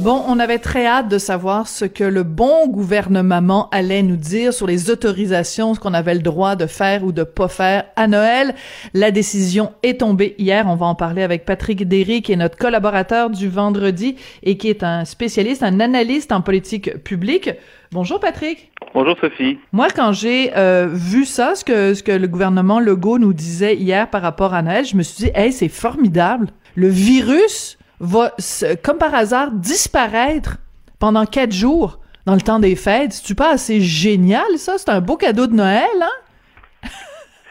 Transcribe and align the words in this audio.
Bon, 0.00 0.22
on 0.28 0.38
avait 0.38 0.58
très 0.58 0.86
hâte 0.86 1.08
de 1.08 1.18
savoir 1.18 1.66
ce 1.66 1.84
que 1.84 2.04
le 2.04 2.22
bon 2.22 2.68
gouvernement 2.68 3.68
allait 3.70 4.02
nous 4.02 4.16
dire 4.16 4.54
sur 4.54 4.68
les 4.68 4.90
autorisations, 4.90 5.74
ce 5.74 5.80
qu'on 5.80 5.92
avait 5.92 6.14
le 6.14 6.20
droit 6.22 6.54
de 6.54 6.66
faire 6.66 7.02
ou 7.02 7.10
de 7.10 7.24
pas 7.24 7.48
faire 7.48 7.84
à 7.96 8.06
Noël. 8.06 8.54
La 8.94 9.10
décision 9.10 9.72
est 9.82 10.00
tombée 10.00 10.36
hier. 10.38 10.66
On 10.68 10.76
va 10.76 10.86
en 10.86 10.94
parler 10.94 11.22
avec 11.22 11.44
Patrick 11.44 11.86
Derry, 11.88 12.22
qui 12.22 12.32
est 12.32 12.36
notre 12.36 12.56
collaborateur 12.56 13.28
du 13.28 13.48
vendredi 13.48 14.14
et 14.44 14.56
qui 14.56 14.68
est 14.68 14.84
un 14.84 15.04
spécialiste, 15.04 15.64
un 15.64 15.80
analyste 15.80 16.30
en 16.30 16.42
politique 16.42 17.02
publique. 17.02 17.50
Bonjour 17.90 18.20
Patrick. 18.20 18.70
Bonjour 18.94 19.16
Sophie. 19.20 19.58
Moi, 19.72 19.88
quand 19.94 20.12
j'ai 20.12 20.56
euh, 20.56 20.86
vu 20.90 21.24
ça, 21.24 21.56
ce 21.56 21.64
que, 21.64 21.94
ce 21.94 22.04
que 22.04 22.12
le 22.12 22.28
gouvernement 22.28 22.78
Legault 22.78 23.18
nous 23.18 23.32
disait 23.32 23.74
hier 23.74 24.08
par 24.08 24.22
rapport 24.22 24.54
à 24.54 24.62
Noël, 24.62 24.84
je 24.84 24.96
me 24.96 25.02
suis 25.02 25.24
dit, 25.24 25.30
hey, 25.34 25.52
c'est 25.52 25.68
formidable. 25.68 26.48
Le 26.76 26.88
virus 26.88 27.77
va, 28.00 28.34
comme 28.82 28.98
par 28.98 29.14
hasard, 29.14 29.50
disparaître 29.52 30.58
pendant 30.98 31.26
quatre 31.26 31.52
jours 31.52 32.00
dans 32.26 32.34
le 32.34 32.40
temps 32.40 32.58
des 32.58 32.76
fêtes. 32.76 33.12
C'est-tu 33.12 33.34
pas 33.34 33.52
assez 33.52 33.80
génial, 33.80 34.58
ça? 34.58 34.76
C'est 34.76 34.90
un 34.90 35.00
beau 35.00 35.16
cadeau 35.16 35.46
de 35.46 35.54
Noël, 35.54 35.86
hein? 36.02 36.88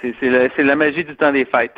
c'est 0.19 0.63
la, 0.63 0.75
magie 0.75 1.03
du 1.03 1.15
temps 1.15 1.31
des 1.31 1.45
fêtes. 1.45 1.75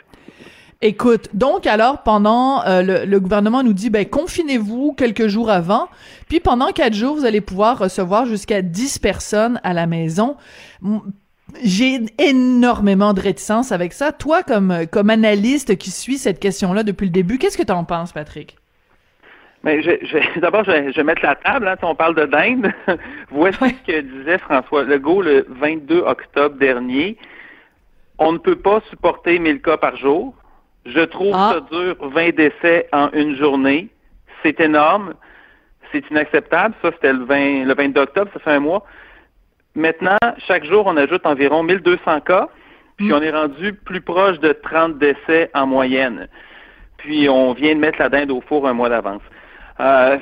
Écoute, 0.81 1.29
donc 1.33 1.67
alors 1.67 2.03
pendant 2.03 2.63
euh, 2.65 3.05
le, 3.05 3.19
gouvernement 3.19 3.63
nous 3.63 3.73
dit 3.73 3.89
ben 3.89 4.05
confinez-vous 4.05 4.93
quelques 4.93 5.27
jours 5.27 5.49
avant, 5.49 5.89
puis 6.29 6.39
pendant 6.39 6.67
quatre 6.71 6.93
jours 6.93 7.15
vous 7.15 7.25
allez 7.25 7.41
pouvoir 7.41 7.79
recevoir 7.79 8.25
jusqu'à 8.25 8.61
dix 8.61 8.97
personnes 8.97 9.59
à 9.63 9.73
la 9.73 9.87
maison 9.87 10.37
j'ai 11.63 11.99
énormément 12.17 13.13
de 13.13 13.21
réticence 13.21 13.71
avec 13.71 13.93
ça. 13.93 14.11
Toi, 14.11 14.43
comme, 14.43 14.87
comme 14.91 15.09
analyste 15.09 15.77
qui 15.77 15.91
suit 15.91 16.17
cette 16.17 16.39
question-là 16.39 16.83
depuis 16.83 17.05
le 17.05 17.11
début, 17.11 17.37
qu'est-ce 17.37 17.57
que 17.57 17.63
tu 17.63 17.71
en 17.71 17.83
penses, 17.83 18.11
Patrick? 18.11 18.57
Mais 19.63 19.81
je, 19.81 20.39
d'abord, 20.39 20.63
je, 20.63 20.95
vais 20.95 21.03
mettre 21.03 21.23
la 21.23 21.35
table. 21.35 21.67
Hein, 21.67 21.75
on 21.81 21.95
parle 21.95 22.15
de 22.15 22.25
dinde. 22.25 22.71
Voici 23.31 23.57
ce 23.59 23.91
que 23.91 24.01
disait 24.01 24.37
François 24.37 24.83
Legault 24.83 25.21
le 25.21 25.45
22 25.49 25.99
octobre 25.99 26.55
dernier. 26.57 27.17
On 28.17 28.33
ne 28.33 28.37
peut 28.37 28.57
pas 28.57 28.81
supporter 28.89 29.39
1000 29.39 29.61
cas 29.61 29.77
par 29.77 29.95
jour. 29.97 30.33
Je 30.85 31.01
trouve 31.01 31.33
ah. 31.35 31.53
ça 31.53 31.75
dur, 31.75 31.95
20 32.01 32.35
décès 32.35 32.87
en 32.91 33.09
une 33.11 33.35
journée. 33.35 33.89
C'est 34.43 34.59
énorme. 34.59 35.13
C'est 35.91 36.09
inacceptable. 36.09 36.75
Ça, 36.81 36.91
c'était 36.93 37.13
le 37.13 37.25
20, 37.25 37.65
le 37.65 37.73
22 37.73 38.01
octobre, 38.01 38.31
ça 38.33 38.39
fait 38.39 38.51
un 38.51 38.59
mois. 38.59 38.85
Maintenant, 39.75 40.17
chaque 40.47 40.65
jour, 40.65 40.83
on 40.87 40.97
ajoute 40.97 41.25
environ 41.25 41.63
1200 41.63 42.21
cas, 42.21 42.49
puis 42.97 43.09
mm. 43.09 43.13
on 43.13 43.21
est 43.21 43.31
rendu 43.31 43.73
plus 43.73 44.01
proche 44.01 44.39
de 44.39 44.51
30 44.51 44.97
décès 44.97 45.49
en 45.53 45.67
moyenne. 45.67 46.27
Puis 46.97 47.29
on 47.29 47.53
vient 47.53 47.75
de 47.75 47.79
mettre 47.79 47.99
la 47.99 48.09
dinde 48.09 48.31
au 48.31 48.41
four 48.41 48.67
un 48.67 48.73
mois 48.73 48.89
d'avance. 48.89 49.21
Euh, 49.79 50.17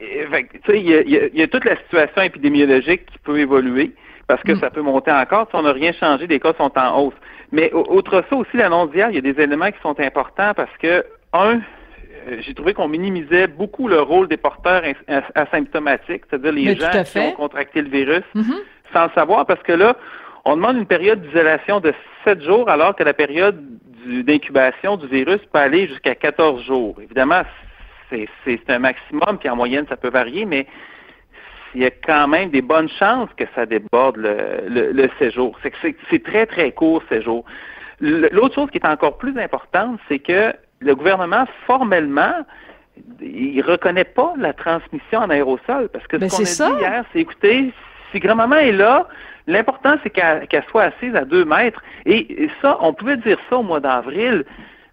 il 0.00 1.30
y, 1.34 1.42
a, 1.42 1.46
toute 1.46 1.64
la 1.64 1.76
situation 1.76 2.22
épidémiologique 2.22 3.06
qui 3.06 3.18
peut 3.18 3.38
évoluer 3.38 3.92
parce 4.26 4.42
que 4.42 4.52
mm. 4.52 4.60
ça 4.60 4.70
peut 4.70 4.82
monter 4.82 5.12
encore. 5.12 5.46
Si 5.50 5.54
on 5.54 5.62
n'a 5.62 5.72
rien 5.72 5.92
changé, 5.92 6.26
les 6.26 6.40
cas 6.40 6.54
sont 6.58 6.72
en 6.76 7.00
hausse. 7.00 7.14
Mais 7.52 7.72
outre 7.72 8.24
ça 8.28 8.34
aussi, 8.34 8.56
l'annonce 8.56 8.90
d'hier, 8.90 9.10
il 9.10 9.14
y 9.14 9.18
a 9.18 9.32
des 9.32 9.40
éléments 9.40 9.70
qui 9.70 9.80
sont 9.82 10.00
importants 10.00 10.52
parce 10.56 10.76
que, 10.82 11.04
un, 11.32 11.60
euh, 12.26 12.38
j'ai 12.40 12.54
trouvé 12.54 12.74
qu'on 12.74 12.88
minimisait 12.88 13.46
beaucoup 13.46 13.86
le 13.86 14.00
rôle 14.00 14.26
des 14.26 14.36
porteurs 14.36 14.82
asymptomatiques, 15.36 16.24
c'est-à-dire 16.28 16.52
les 16.52 16.74
gens 16.74 17.04
qui 17.04 17.18
ont 17.18 17.32
contracté 17.32 17.82
le 17.82 17.88
virus. 17.88 18.24
Mm-hmm 18.34 18.62
sans 18.92 19.04
le 19.04 19.10
savoir, 19.14 19.46
parce 19.46 19.62
que 19.62 19.72
là, 19.72 19.96
on 20.44 20.56
demande 20.56 20.76
une 20.76 20.86
période 20.86 21.20
d'isolation 21.22 21.80
de 21.80 21.92
7 22.24 22.42
jours, 22.42 22.68
alors 22.68 22.94
que 22.94 23.02
la 23.02 23.14
période 23.14 23.60
d'incubation 24.06 24.96
du 24.96 25.06
virus 25.08 25.40
peut 25.52 25.58
aller 25.58 25.88
jusqu'à 25.88 26.14
14 26.14 26.62
jours. 26.64 26.96
Évidemment, 27.02 27.42
c'est 28.10 28.70
un 28.70 28.78
maximum, 28.78 29.38
puis 29.38 29.48
en 29.48 29.56
moyenne, 29.56 29.86
ça 29.88 29.96
peut 29.96 30.10
varier, 30.10 30.44
mais 30.44 30.66
il 31.74 31.82
y 31.82 31.86
a 31.86 31.90
quand 31.90 32.28
même 32.28 32.50
des 32.50 32.62
bonnes 32.62 32.88
chances 32.88 33.28
que 33.36 33.44
ça 33.54 33.66
déborde 33.66 34.16
le, 34.16 34.92
le, 34.92 35.10
séjour. 35.18 35.58
C'est 35.62 35.70
que 35.70 35.76
c'est 36.10 36.22
très, 36.22 36.46
très 36.46 36.72
court, 36.72 37.02
séjour. 37.08 37.44
L'autre 38.00 38.54
chose 38.54 38.70
qui 38.70 38.78
est 38.78 38.86
encore 38.86 39.18
plus 39.18 39.38
importante, 39.38 39.98
c'est 40.08 40.18
que 40.18 40.54
le 40.80 40.94
gouvernement, 40.94 41.44
formellement, 41.66 42.44
il 43.20 43.60
reconnaît 43.62 44.04
pas 44.04 44.34
la 44.38 44.52
transmission 44.52 45.20
en 45.20 45.30
aérosol, 45.30 45.88
parce 45.92 46.06
que 46.06 46.16
ce 46.28 46.36
qu'on 46.36 46.66
a 46.66 46.70
dit 46.70 46.80
hier, 46.80 47.04
c'est 47.12 47.20
écoutez, 47.20 47.72
si 48.16 48.20
grand-maman 48.20 48.56
est 48.56 48.72
là, 48.72 49.06
l'important, 49.46 49.96
c'est 50.02 50.10
qu'elle 50.10 50.64
soit 50.70 50.84
assise 50.84 51.14
à 51.14 51.24
deux 51.24 51.44
mètres. 51.44 51.82
Et 52.06 52.48
ça, 52.62 52.78
on 52.80 52.94
pouvait 52.94 53.18
dire 53.18 53.38
ça 53.50 53.58
au 53.58 53.62
mois 53.62 53.80
d'avril. 53.80 54.44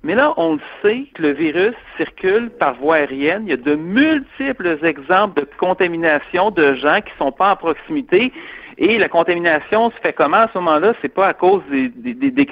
Mais 0.03 0.16
là, 0.16 0.34
on 0.35 0.56
le 0.56 0.59
sait 0.81 1.06
que 1.13 1.22
le 1.22 1.31
virus 1.31 1.73
circule 1.95 2.50
par 2.50 2.75
voie 2.75 2.95
aérienne. 2.95 3.44
Il 3.45 3.51
y 3.51 3.53
a 3.53 3.57
de 3.57 3.75
multiples 3.75 4.78
exemples 4.84 5.39
de 5.41 5.47
contamination 5.57 6.51
de 6.51 6.73
gens 6.75 7.00
qui 7.00 7.13
ne 7.13 7.25
sont 7.25 7.31
pas 7.31 7.53
en 7.53 7.56
proximité. 7.56 8.34
Et 8.78 8.97
la 8.97 9.07
contamination 9.07 9.91
se 9.91 9.95
fait 10.01 10.11
comment 10.11 10.38
à 10.38 10.50
ce 10.51 10.57
moment-là? 10.57 10.94
C'est 11.01 11.13
pas 11.13 11.28
à 11.28 11.34
cause 11.34 11.61
des, 11.72 11.88
des, 11.88 12.31
des, 12.31 12.47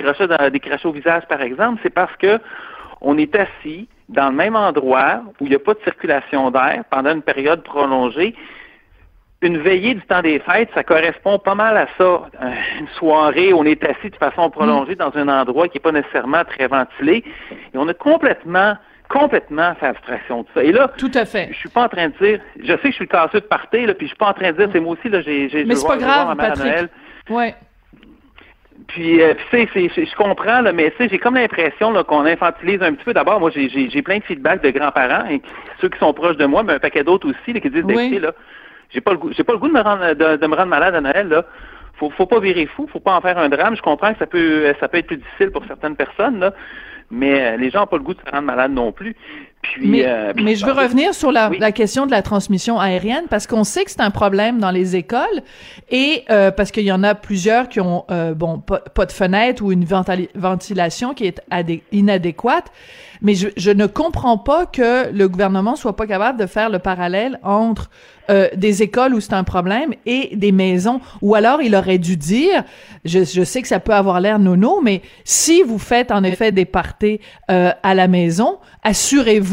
au 0.86 0.92
visage, 0.92 1.24
par 1.28 1.42
exemple. 1.42 1.82
C'est 1.84 1.94
parce 1.94 2.16
que 2.16 2.40
on 3.02 3.18
est 3.18 3.36
assis 3.36 3.90
dans 4.08 4.30
le 4.30 4.36
même 4.36 4.56
endroit 4.56 5.22
où 5.42 5.46
il 5.46 5.50
n'y 5.50 5.56
a 5.56 5.60
pas 5.60 5.74
de 5.74 5.82
circulation 5.84 6.52
d'air 6.52 6.84
pendant 6.90 7.12
une 7.12 7.24
période 7.24 7.64
prolongée 7.64 8.36
une 9.42 9.58
veillée 9.58 9.96
du 9.96 10.02
temps 10.02 10.22
des 10.22 10.40
fêtes, 10.40 10.70
ça 10.76 10.84
correspond 10.84 11.40
pas 11.40 11.56
mal 11.56 11.76
à 11.76 11.88
ça. 11.98 12.04
Euh, 12.04 12.52
une 12.80 12.88
soirée 13.00 13.54
où 13.54 13.60
on 13.60 13.66
est 13.66 13.84
assis 13.84 14.10
de 14.10 14.16
façon 14.16 14.50
prolongée 14.50 14.96
dans 14.96 15.12
un 15.16 15.28
endroit 15.28 15.68
qui 15.68 15.78
n'est 15.78 15.82
pas 15.82 15.92
nécessairement 15.92 16.44
très 16.46 16.68
ventilé. 16.68 17.24
Et 17.52 17.78
on 17.78 17.88
a 17.88 17.94
complètement, 17.94 18.76
complètement 19.10 19.74
fait 19.76 19.88
abstraction 19.88 20.44
de 20.44 20.48
ça. 20.54 20.64
Et 20.64 20.72
là, 20.72 20.92
tout 20.96 21.12
à 21.16 21.26
fait. 21.26 21.50
Je 21.52 21.58
suis 21.58 21.70
pas 21.70 21.86
en 21.86 21.90
train 21.90 22.10
de 22.10 22.14
dire, 22.22 22.40
je 22.60 22.72
sais 22.72 22.78
que 22.78 22.88
je 22.90 22.96
suis 22.96 23.06
le 23.06 23.10
casseux 23.10 23.42
de 23.42 23.46
partir, 23.46 23.88
là, 23.88 23.96
puis 23.96 24.06
je 24.06 24.12
suis 24.12 24.18
pas 24.18 24.30
en 24.30 24.34
train 24.34 24.52
de 24.52 24.58
dire, 24.58 24.70
c'est 24.72 24.80
moi 24.80 24.94
aussi, 24.94 25.10
là, 25.10 25.22
j'ai, 25.22 25.50
j'ai, 25.50 25.66
Mais 25.66 25.76
c'est 25.76 25.88
pas 25.88 25.98
grave, 25.98 26.38
Patrick. 26.38 26.90
Ouais. 27.30 27.56
Puis, 28.88 29.22
euh, 29.22 29.34
tu 29.50 29.68
sais, 29.74 29.90
je 30.06 30.16
comprends, 30.16 30.62
là, 30.62 30.72
mais 30.72 30.92
tu 30.92 30.98
sais, 30.98 31.10
j'ai 31.10 31.20
comme 31.20 31.36
l'impression 31.36 31.94
qu'on 32.04 32.26
infantilise 32.26 32.82
un 32.82 32.94
petit 32.94 33.06
peu. 33.06 33.14
D'abord, 33.14 33.40
moi, 33.40 33.50
j'ai, 33.54 33.70
j'ai, 33.70 34.02
plein 34.02 34.18
de 34.20 34.24
feedback 34.24 34.62
de 34.64 34.70
grands-parents, 34.70 35.28
et 35.30 35.42
ceux 35.80 35.90
qui 35.90 35.98
sont 35.98 36.14
proches 36.14 36.38
de 36.38 36.46
moi, 36.46 36.62
mais 36.64 36.74
un 36.74 36.80
paquet 36.80 37.04
d'autres 37.04 37.30
aussi, 37.30 37.60
qui 37.60 37.70
disent, 37.70 37.84
oui. 37.86 38.20
là, 38.20 38.34
j'ai 38.94 39.02
pas 39.02 39.12
le 39.12 39.18
goût, 39.18 39.32
j'ai 39.32 39.44
pas 39.44 39.54
le 39.54 39.60
goût 39.60 39.68
de 39.68 39.74
me 39.74 39.82
rendre 39.82 40.14
de, 40.14 40.48
me 40.48 40.56
rendre 40.56 40.70
malade 40.70 40.96
à 40.96 41.02
Noël 41.02 41.28
là. 41.28 41.46
Faut, 41.96 42.10
faut 42.10 42.26
pas 42.26 42.40
virer 42.40 42.66
fou, 42.66 42.88
faut 42.92 43.00
pas 43.00 43.16
en 43.16 43.22
faire 43.22 43.38
un 43.38 43.50
drame. 43.50 43.76
Je 43.76 43.82
comprends 43.82 44.14
que 44.14 44.20
ça 44.20 44.28
peut 44.28 44.74
ça 44.80 44.88
peut 44.88 44.98
être 44.98 45.08
plus 45.08 45.18
difficile 45.18 45.52
pour 45.52 45.66
certaines 45.66 45.96
personnes 45.96 46.40
là, 46.40 46.54
mais 47.10 47.54
euh, 47.54 47.58
les 47.58 47.70
gens 47.70 47.82
n'ont 47.82 47.88
pas 47.88 47.98
le 47.98 48.04
goût 48.04 48.14
de 48.14 48.22
se 48.26 48.32
rendre 48.32 48.48
malade 48.48 48.72
non 48.72 48.92
plus. 48.92 49.16
Puis, 49.62 49.88
mais, 49.88 50.06
euh, 50.06 50.34
mais 50.36 50.56
je 50.56 50.66
veux 50.66 50.72
revenir 50.72 51.14
sur 51.14 51.32
la, 51.32 51.50
la, 51.50 51.72
question 51.72 52.06
de 52.06 52.12
la 52.12 52.22
transmission 52.22 52.80
aérienne 52.80 53.26
parce 53.30 53.46
qu'on 53.46 53.64
sait 53.64 53.86
que 53.86 53.92
c'est 53.92 54.02
un 54.02 54.10
problème 54.10 54.60
dans 54.60 54.72
les 54.72 54.96
écoles 54.96 55.44
et 55.90 56.24
euh, 56.32 56.50
parce 56.52 56.72
qu'il 56.72 56.84
y 56.84 56.92
en 56.92 57.04
a 57.04 57.14
plusieurs 57.14 57.70
qui 57.70 57.80
ont 57.80 58.06
bon 58.36 58.60
pas, 58.60 58.80
pas, 58.80 59.06
de 59.06 59.12
fenêtre 59.12 59.64
ou 59.64 59.72
une 59.72 59.86
ventilation 59.86 61.14
qui 61.14 61.26
est 61.26 61.42
inadéquate. 61.92 62.72
Mais 63.22 63.36
je, 63.36 63.50
je, 63.56 63.70
ne 63.70 63.86
comprends 63.86 64.40
pas 64.40 64.66
que 64.66 65.12
le 65.12 65.30
gouvernement 65.30 65.76
soit 65.76 65.96
pas 65.96 66.08
capable 66.08 66.40
de 66.40 66.48
faire 66.48 66.72
le 66.72 66.80
parallèle 66.80 67.40
entre 67.44 67.92
euh, 68.32 68.48
des 68.56 68.82
écoles 68.82 69.14
où 69.14 69.20
c'est 69.20 69.34
un 69.34 69.44
problème 69.44 69.94
et 70.06 70.36
des 70.38 70.54
maisons. 70.54 71.02
Ou 71.22 71.36
alors, 71.36 71.62
il 71.62 71.76
aurait 71.76 71.98
dû 71.98 72.16
dire, 72.16 72.64
je, 73.04 73.26
je 73.26 73.44
sais 73.44 73.62
que 73.62 73.68
ça 73.68 73.82
peut 73.82 73.94
avoir 73.94 74.22
l'air 74.22 74.40
nono, 74.40 74.80
mais 74.82 75.02
si 75.26 75.64
vous 75.64 75.78
faites 75.78 76.12
en 76.12 76.24
effet 76.24 76.54
des 76.54 76.64
parties 76.64 77.20
euh, 77.50 77.72
à 77.84 77.94
la 77.94 78.08
maison, 78.08 78.60
assurez-vous 78.84 79.51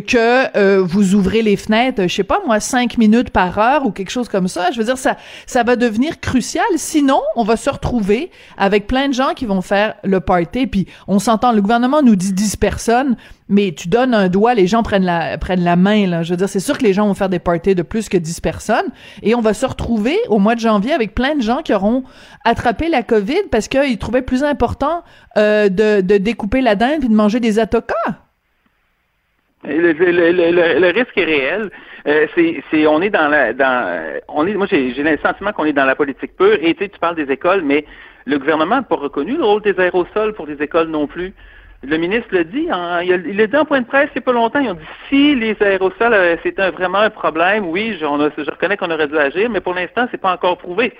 que 0.00 0.56
euh, 0.56 0.82
vous 0.82 1.14
ouvrez 1.14 1.42
les 1.42 1.56
fenêtres, 1.56 2.02
je 2.02 2.14
sais 2.14 2.24
pas 2.24 2.40
moi, 2.46 2.58
cinq 2.60 2.98
minutes 2.98 3.30
par 3.30 3.58
heure 3.58 3.86
ou 3.86 3.92
quelque 3.92 4.10
chose 4.10 4.28
comme 4.28 4.48
ça? 4.48 4.70
Je 4.72 4.78
veux 4.78 4.84
dire, 4.84 4.98
ça, 4.98 5.16
ça 5.46 5.62
va 5.62 5.76
devenir 5.76 6.20
crucial. 6.20 6.64
Sinon, 6.76 7.20
on 7.36 7.44
va 7.44 7.56
se 7.56 7.70
retrouver 7.70 8.30
avec 8.56 8.86
plein 8.86 9.08
de 9.08 9.14
gens 9.14 9.34
qui 9.34 9.46
vont 9.46 9.60
faire 9.60 9.94
le 10.02 10.20
party. 10.20 10.66
Puis 10.66 10.86
on 11.06 11.18
s'entend, 11.18 11.52
le 11.52 11.62
gouvernement 11.62 12.02
nous 12.02 12.16
dit 12.16 12.32
10 12.32 12.56
personnes, 12.56 13.16
mais 13.48 13.72
tu 13.76 13.88
donnes 13.88 14.14
un 14.14 14.28
doigt, 14.28 14.54
les 14.54 14.66
gens 14.66 14.82
prennent 14.82 15.04
la 15.04 15.38
prennent 15.38 15.62
la 15.62 15.76
main. 15.76 16.06
Là. 16.06 16.22
Je 16.22 16.30
veux 16.30 16.36
dire, 16.36 16.48
c'est 16.48 16.60
sûr 16.60 16.76
que 16.76 16.82
les 16.82 16.92
gens 16.92 17.06
vont 17.06 17.14
faire 17.14 17.28
des 17.28 17.38
parties 17.38 17.74
de 17.74 17.82
plus 17.82 18.08
que 18.08 18.16
10 18.16 18.40
personnes. 18.40 18.86
Et 19.22 19.34
on 19.34 19.40
va 19.40 19.54
se 19.54 19.66
retrouver 19.66 20.18
au 20.28 20.38
mois 20.38 20.54
de 20.54 20.60
janvier 20.60 20.92
avec 20.92 21.14
plein 21.14 21.36
de 21.36 21.42
gens 21.42 21.62
qui 21.62 21.72
auront 21.72 22.02
attrapé 22.44 22.88
la 22.88 23.02
COVID 23.02 23.48
parce 23.50 23.68
qu'ils 23.68 23.98
trouvaient 23.98 24.22
plus 24.22 24.42
important 24.42 25.04
euh, 25.36 25.68
de, 25.68 26.00
de 26.00 26.16
découper 26.16 26.62
la 26.62 26.74
dinde 26.74 27.04
et 27.04 27.08
de 27.08 27.14
manger 27.14 27.38
des 27.38 27.58
atocas. 27.58 28.23
Le, 29.64 30.90
risque 30.92 31.16
est 31.16 31.24
réel. 31.24 31.70
Euh, 32.06 32.26
c'est, 32.34 32.86
on 32.86 33.00
est 33.00 33.10
dans 33.10 33.28
la, 33.28 33.52
dans, 33.52 34.20
on 34.28 34.46
est, 34.46 34.54
moi 34.54 34.66
j'ai, 34.68 34.92
le 34.92 35.18
sentiment 35.18 35.52
qu'on 35.52 35.64
est 35.64 35.72
dans 35.72 35.84
la 35.84 35.94
politique 35.94 36.36
pure. 36.36 36.58
Et 36.60 36.74
tu 36.74 36.84
sais, 36.84 36.88
tu 36.90 36.98
parles 36.98 37.16
des 37.16 37.30
écoles, 37.32 37.62
mais 37.62 37.84
le 38.26 38.38
gouvernement 38.38 38.76
n'a 38.76 38.82
pas 38.82 38.96
reconnu 38.96 39.36
le 39.36 39.44
rôle 39.44 39.62
des 39.62 39.78
aérosols 39.78 40.34
pour 40.34 40.46
les 40.46 40.62
écoles 40.62 40.88
non 40.88 41.06
plus. 41.06 41.32
Le 41.82 41.96
ministre 41.98 42.28
l'a 42.30 42.44
dit, 42.44 42.68
il 43.04 43.36
l'a 43.36 43.46
dit 43.46 43.56
en 43.56 43.64
point 43.64 43.80
de 43.80 43.86
presse 43.86 44.08
il 44.14 44.18
n'y 44.18 44.22
a 44.22 44.24
pas 44.24 44.32
longtemps. 44.32 44.60
Ils 44.60 44.70
ont 44.70 44.74
dit 44.74 44.80
si 45.08 45.34
les 45.34 45.56
aérosols 45.60 46.14
euh, 46.14 46.36
c'était 46.42 46.70
vraiment 46.70 46.98
un 46.98 47.10
problème, 47.10 47.66
oui, 47.66 47.92
je, 47.92 47.98
je 47.98 48.50
reconnais 48.50 48.76
qu'on 48.76 48.90
aurait 48.90 49.08
dû 49.08 49.18
agir, 49.18 49.50
mais 49.50 49.60
pour 49.60 49.74
l'instant 49.74 50.06
c'est 50.10 50.20
pas 50.20 50.32
encore 50.32 50.56
prouvé. 50.58 50.94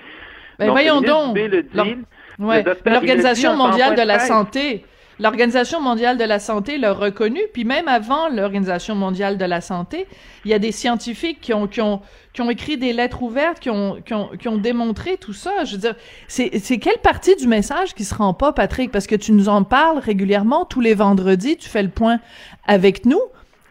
Ben 0.59 0.69
voyons 0.69 1.01
donc. 1.01 1.37
Le 1.37 1.63
dit, 1.63 1.97
Ouais. 2.39 2.63
L'Organisation 2.85 3.55
mondiale 3.55 3.95
de 3.95 4.01
la 4.01 4.19
santé, 4.19 4.83
L'Organisation 5.19 5.79
mondiale 5.81 6.17
de 6.17 6.23
la 6.25 6.39
santé 6.39 6.77
l'a 6.77 6.91
reconnu, 6.91 7.39
puis 7.53 7.63
même 7.63 7.87
avant 7.87 8.27
l'Organisation 8.27 8.95
mondiale 8.95 9.37
de 9.37 9.45
la 9.45 9.61
santé, 9.61 10.07
il 10.43 10.51
y 10.51 10.53
a 10.53 10.59
des 10.59 10.73
scientifiques 10.73 11.39
qui 11.39 11.53
ont, 11.53 11.67
qui 11.67 11.79
ont, 11.79 12.01
qui 12.33 12.41
ont 12.41 12.49
écrit 12.49 12.77
des 12.77 12.91
lettres 12.91 13.23
ouvertes, 13.23 13.59
qui 13.59 13.69
ont, 13.69 14.01
qui 14.05 14.13
ont, 14.13 14.29
qui 14.37 14.49
ont 14.49 14.57
démontré 14.57 15.17
tout 15.17 15.33
ça. 15.33 15.63
Je 15.63 15.73
veux 15.73 15.81
dire, 15.81 15.95
c'est, 16.27 16.49
quelle 16.79 16.97
partie 16.97 17.35
du 17.37 17.47
message 17.47 17.93
qui 17.93 18.03
se 18.03 18.13
rend 18.13 18.33
pas, 18.33 18.51
Patrick? 18.51 18.91
Parce 18.91 19.07
que 19.07 19.15
tu 19.15 19.31
nous 19.31 19.47
en 19.47 19.63
parles 19.63 19.99
régulièrement, 19.99 20.65
tous 20.65 20.81
les 20.81 20.93
vendredis, 20.93 21.55
tu 21.55 21.69
fais 21.69 21.83
le 21.83 21.89
point 21.89 22.19
avec 22.67 23.05
nous. 23.05 23.21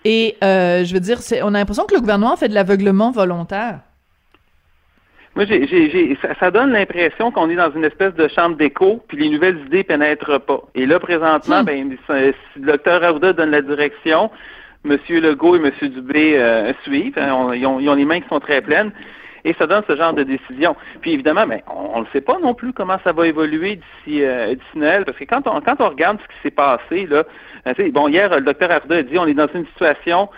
Et 0.06 0.36
euh, 0.42 0.84
je 0.84 0.94
veux 0.94 1.00
dire, 1.00 1.20
on 1.42 1.54
a 1.54 1.58
l'impression 1.58 1.84
que 1.84 1.94
le 1.94 2.00
gouvernement 2.00 2.36
fait 2.36 2.48
de 2.48 2.54
l'aveuglement 2.54 3.10
volontaire. 3.10 3.80
Moi, 5.36 5.46
j'ai, 5.46 5.66
j'ai, 5.66 6.16
ça, 6.22 6.28
ça, 6.38 6.50
donne 6.52 6.70
l'impression 6.70 7.32
qu'on 7.32 7.50
est 7.50 7.56
dans 7.56 7.72
une 7.72 7.84
espèce 7.84 8.14
de 8.14 8.28
chambre 8.28 8.56
d'écho, 8.56 9.02
puis 9.08 9.16
les 9.16 9.30
nouvelles 9.30 9.58
idées 9.66 9.82
pénètrent 9.82 10.40
pas. 10.40 10.60
Et 10.76 10.86
là, 10.86 11.00
présentement, 11.00 11.62
hmm. 11.62 11.66
ben, 11.66 11.96
si 12.08 12.60
le 12.60 12.66
docteur 12.66 13.02
Arruda 13.02 13.32
donne 13.32 13.50
la 13.50 13.62
direction, 13.62 14.30
M. 14.84 14.98
Legault 15.08 15.56
et 15.56 15.58
M. 15.58 15.88
Dubé 15.88 16.36
euh, 16.36 16.72
suivent. 16.84 17.18
Hein, 17.18 17.52
ils, 17.54 17.66
ont, 17.66 17.80
ils, 17.80 17.88
ont, 17.88 17.94
les 17.94 18.04
mains 18.04 18.20
qui 18.20 18.28
sont 18.28 18.40
très 18.40 18.60
pleines. 18.60 18.92
Et 19.46 19.54
ça 19.58 19.66
donne 19.66 19.82
ce 19.86 19.96
genre 19.96 20.14
de 20.14 20.22
décision. 20.22 20.74
Puis 21.02 21.12
évidemment, 21.12 21.46
ben, 21.46 21.60
on 21.66 22.00
ne 22.00 22.06
sait 22.12 22.22
pas 22.22 22.38
non 22.38 22.54
plus 22.54 22.72
comment 22.72 22.98
ça 23.04 23.12
va 23.12 23.26
évoluer 23.26 23.76
d'ici 23.76 24.24
euh, 24.24 24.54
Noël, 24.74 25.04
parce 25.04 25.18
que 25.18 25.24
quand 25.24 25.46
on 25.46 25.60
quand 25.60 25.80
on 25.80 25.88
regarde 25.90 26.18
ce 26.22 26.28
qui 26.28 26.42
s'est 26.44 26.50
passé, 26.50 27.06
là, 27.06 27.24
euh, 27.66 27.90
bon, 27.90 28.08
hier, 28.08 28.34
le 28.34 28.40
docteur 28.40 28.70
Arruda 28.70 28.96
a 28.96 29.02
dit 29.02 29.18
on 29.18 29.26
est 29.26 29.34
dans 29.34 29.48
une 29.54 29.66
situation 29.66 30.30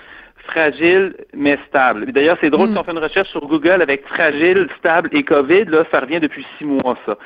fragile 0.47 1.15
mais 1.35 1.59
stable. 1.69 2.13
D'ailleurs, 2.13 2.39
c'est 2.41 2.51
drôle, 2.51 2.71
mm. 2.71 2.73
si 2.73 2.79
on 2.79 2.85
fait 2.85 2.93
une 2.93 2.99
recherche 2.99 3.29
sur 3.29 3.47
Google 3.47 3.83
avec 3.83 4.07
fragile, 4.07 4.69
stable 4.79 5.11
et 5.13 5.23
COVID, 5.23 5.65
là, 5.67 5.85
ça 5.91 6.01
revient 6.01 6.21
depuis 6.21 6.47
six 6.59 6.65
mois, 6.65 6.97
ça. 7.05 7.17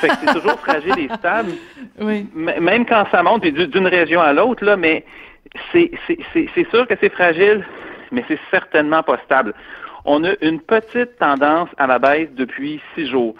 Fait 0.00 0.08
que 0.08 0.14
c'est 0.20 0.34
toujours 0.34 0.58
fragile 0.60 0.98
et 0.98 1.08
stable. 1.14 1.52
Oui. 2.00 2.26
Même 2.34 2.86
quand 2.86 3.06
ça 3.12 3.22
monte, 3.22 3.44
d'une 3.44 3.86
région 3.86 4.20
à 4.20 4.32
l'autre, 4.32 4.64
là, 4.64 4.76
mais 4.76 5.04
c'est 5.72 5.90
sûr 6.70 6.88
que 6.88 6.94
c'est 7.00 7.12
fragile, 7.12 7.64
mais 8.10 8.24
c'est 8.26 8.38
certainement 8.50 9.02
pas 9.02 9.18
stable. 9.24 9.54
On 10.04 10.24
a 10.24 10.32
une 10.40 10.60
petite 10.60 11.16
tendance 11.18 11.68
à 11.78 11.86
la 11.86 11.98
baisse 11.98 12.28
depuis 12.34 12.80
six 12.94 13.06
jours. 13.06 13.34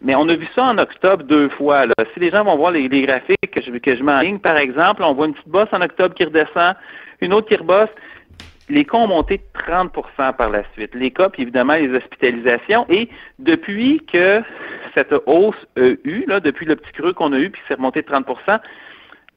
Mais 0.00 0.14
on 0.14 0.28
a 0.28 0.36
vu 0.36 0.46
ça 0.54 0.64
en 0.64 0.78
octobre 0.78 1.24
deux 1.24 1.48
fois. 1.50 1.86
Là. 1.86 1.94
Si 2.14 2.20
les 2.20 2.30
gens 2.30 2.44
vont 2.44 2.56
voir 2.56 2.70
les, 2.70 2.88
graphiques 2.88 3.50
que 3.50 3.60
je, 3.60 3.70
que 3.70 3.96
je 3.96 4.02
mets 4.02 4.12
en 4.12 4.20
ligne, 4.20 4.38
par 4.38 4.56
exemple, 4.56 5.02
on 5.02 5.12
voit 5.12 5.26
une 5.26 5.34
petite 5.34 5.48
bosse 5.48 5.68
en 5.72 5.80
octobre 5.80 6.14
qui 6.14 6.24
redescend, 6.24 6.76
une 7.20 7.32
autre 7.32 7.48
qui 7.48 7.56
rebosse 7.56 7.90
les 8.68 8.84
cas 8.84 8.98
ont 8.98 9.08
monté 9.08 9.40
30% 9.54 10.36
par 10.36 10.50
la 10.50 10.62
suite. 10.74 10.94
Les 10.94 11.10
cas, 11.10 11.28
puis 11.28 11.42
évidemment 11.42 11.74
les 11.74 11.88
hospitalisations. 11.88 12.86
Et 12.88 13.08
depuis 13.38 14.00
que 14.12 14.42
cette 14.94 15.14
hausse 15.26 15.66
a 15.76 15.94
eu, 16.04 16.24
là, 16.26 16.40
depuis 16.40 16.66
le 16.66 16.76
petit 16.76 16.92
creux 16.92 17.12
qu'on 17.12 17.32
a 17.32 17.38
eu, 17.38 17.50
puis 17.50 17.62
c'est 17.68 17.74
remonté 17.74 18.02
de 18.02 18.08
30% 18.08 18.60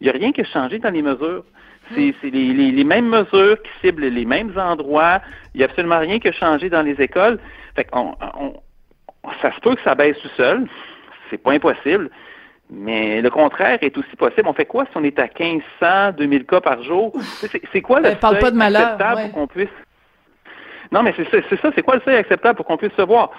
il 0.01 0.05
n'y 0.05 0.09
a 0.09 0.13
rien 0.13 0.31
qui 0.31 0.41
a 0.41 0.45
changé 0.45 0.79
dans 0.79 0.89
les 0.89 1.03
mesures. 1.03 1.45
C'est 1.93 2.13
les, 2.23 2.83
mêmes 2.83 3.07
mesures 3.07 3.61
qui 3.61 3.69
ciblent 3.81 4.07
les 4.07 4.25
mêmes 4.25 4.51
endroits. 4.57 5.21
Il 5.53 5.59
n'y 5.59 5.63
a 5.63 5.67
absolument 5.67 5.99
rien 5.99 6.19
qui 6.19 6.27
a 6.27 6.31
changé 6.31 6.69
dans 6.69 6.81
les 6.81 6.99
écoles. 6.99 7.37
Fait 7.75 7.87
on, 7.93 8.15
ça 9.41 9.53
se 9.53 9.59
peut 9.59 9.75
que 9.75 9.81
ça 9.83 9.93
baisse 9.93 10.17
tout 10.19 10.29
seul. 10.35 10.67
C'est 11.29 11.37
pas 11.37 11.51
impossible. 11.51 12.09
Mais 12.73 13.21
le 13.21 13.29
contraire 13.29 13.79
est 13.81 13.97
aussi 13.97 14.15
possible. 14.15 14.47
On 14.47 14.53
fait 14.53 14.65
quoi 14.65 14.85
si 14.85 14.91
on 14.95 15.03
est 15.03 15.19
à 15.19 15.27
1500, 15.27 16.13
2000 16.17 16.45
cas 16.45 16.61
par 16.61 16.81
jour? 16.81 17.11
C'est 17.73 17.81
quoi 17.81 17.99
le 17.99 18.11
ben, 18.11 18.17
seuil 18.21 18.75
acceptable 18.75 19.21
pour 19.23 19.31
qu'on 19.33 19.47
puisse... 19.47 19.69
Non, 20.89 21.03
mais 21.03 21.13
c'est 21.15 21.29
ça, 21.61 21.71
c'est 21.75 21.83
quoi 21.83 21.95
le 21.95 22.01
seuil 22.01 22.15
acceptable 22.15 22.55
pour 22.55 22.65
qu'on 22.65 22.77
puisse 22.77 22.93
se 22.97 23.01
voir? 23.01 23.31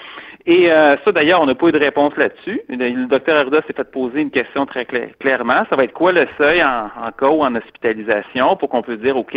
Et 0.47 0.71
euh, 0.71 0.97
ça, 1.05 1.13
d'ailleurs, 1.13 1.41
on 1.41 1.47
n'a 1.47 1.55
pas 1.55 1.69
eu 1.69 1.73
de 1.73 1.79
réponse 1.79 2.17
là-dessus. 2.17 2.61
Le 2.69 3.07
docteur 3.07 3.37
Arruda 3.37 3.63
s'est 3.67 3.75
fait 3.75 3.91
poser 3.91 4.21
une 4.21 4.31
question 4.31 4.67
très 4.67 4.87
clairement. 4.87 5.65
Ça 5.69 5.77
va 5.77 5.85
être 5.85 5.93
quoi 5.93 6.13
le 6.13 6.27
seuil 6.39 6.63
en, 6.63 6.89
cas 7.19 7.29
ou 7.29 7.43
en 7.43 7.55
hospitalisation 7.55 8.57
pour 8.57 8.69
qu'on 8.69 8.83
puisse 8.83 9.01
dire, 9.01 9.17
OK, 9.17 9.37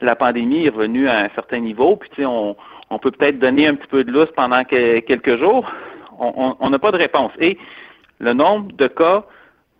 la 0.00 0.16
pandémie 0.16 0.66
est 0.66 0.70
revenue 0.70 1.08
à 1.08 1.20
un 1.20 1.28
certain 1.34 1.58
niveau, 1.58 1.96
puis 1.96 2.10
tu 2.10 2.22
sais, 2.22 2.26
on, 2.26 2.56
on 2.90 2.98
peut 2.98 3.10
peut-être 3.10 3.38
donner 3.38 3.66
un 3.66 3.74
petit 3.74 3.88
peu 3.88 4.04
de 4.04 4.10
lousse 4.10 4.30
pendant 4.36 4.62
quelques 4.64 5.38
jours? 5.38 5.70
On 6.18 6.70
n'a 6.70 6.78
pas 6.78 6.92
de 6.92 6.96
réponse. 6.96 7.32
Et 7.38 7.58
le 8.18 8.32
nombre 8.32 8.72
de 8.72 8.86
cas 8.86 9.24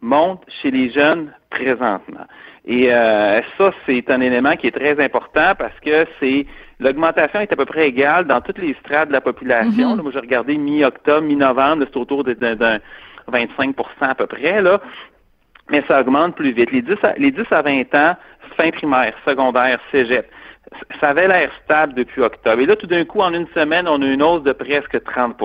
monte 0.00 0.42
chez 0.60 0.70
les 0.70 0.90
jeunes 0.90 1.32
présentement. 1.50 2.26
Et 2.66 2.92
euh, 2.92 3.40
ça, 3.56 3.72
c'est 3.86 4.10
un 4.10 4.20
élément 4.20 4.56
qui 4.56 4.66
est 4.66 4.76
très 4.76 5.02
important 5.02 5.54
parce 5.56 5.78
que 5.80 6.06
c'est 6.18 6.46
l'augmentation 6.80 7.40
est 7.40 7.52
à 7.52 7.56
peu 7.56 7.64
près 7.64 7.88
égale 7.88 8.26
dans 8.26 8.40
toutes 8.40 8.58
les 8.58 8.74
strates 8.80 9.08
de 9.08 9.12
la 9.12 9.20
population. 9.20 9.96
Mm-hmm. 9.96 10.02
moi, 10.02 10.10
j'ai 10.12 10.20
regardé 10.20 10.56
mi-octobre, 10.56 11.22
mi-novembre, 11.22 11.84
c'est 11.86 11.96
autour 11.96 12.24
d'un 12.24 12.80
25% 13.30 13.84
à 14.00 14.14
peu 14.14 14.26
près, 14.26 14.60
là. 14.60 14.80
Mais 15.70 15.82
ça 15.88 16.00
augmente 16.00 16.36
plus 16.36 16.52
vite. 16.52 16.70
Les 16.70 16.82
10 16.82 16.94
à, 17.02 17.14
les 17.16 17.30
10 17.30 17.42
à 17.50 17.62
20 17.62 17.94
ans, 17.94 18.16
fin 18.56 18.70
primaire, 18.70 19.14
secondaire, 19.24 19.80
cégep, 19.90 20.28
ça 21.00 21.08
avait 21.08 21.28
l'air 21.28 21.50
stable 21.64 21.94
depuis 21.94 22.22
octobre. 22.22 22.60
Et 22.60 22.66
là, 22.66 22.76
tout 22.76 22.86
d'un 22.86 23.04
coup, 23.04 23.20
en 23.20 23.32
une 23.32 23.48
semaine, 23.48 23.88
on 23.88 24.00
a 24.02 24.06
une 24.06 24.22
hausse 24.22 24.42
de 24.42 24.52
presque 24.52 25.02
30 25.04 25.36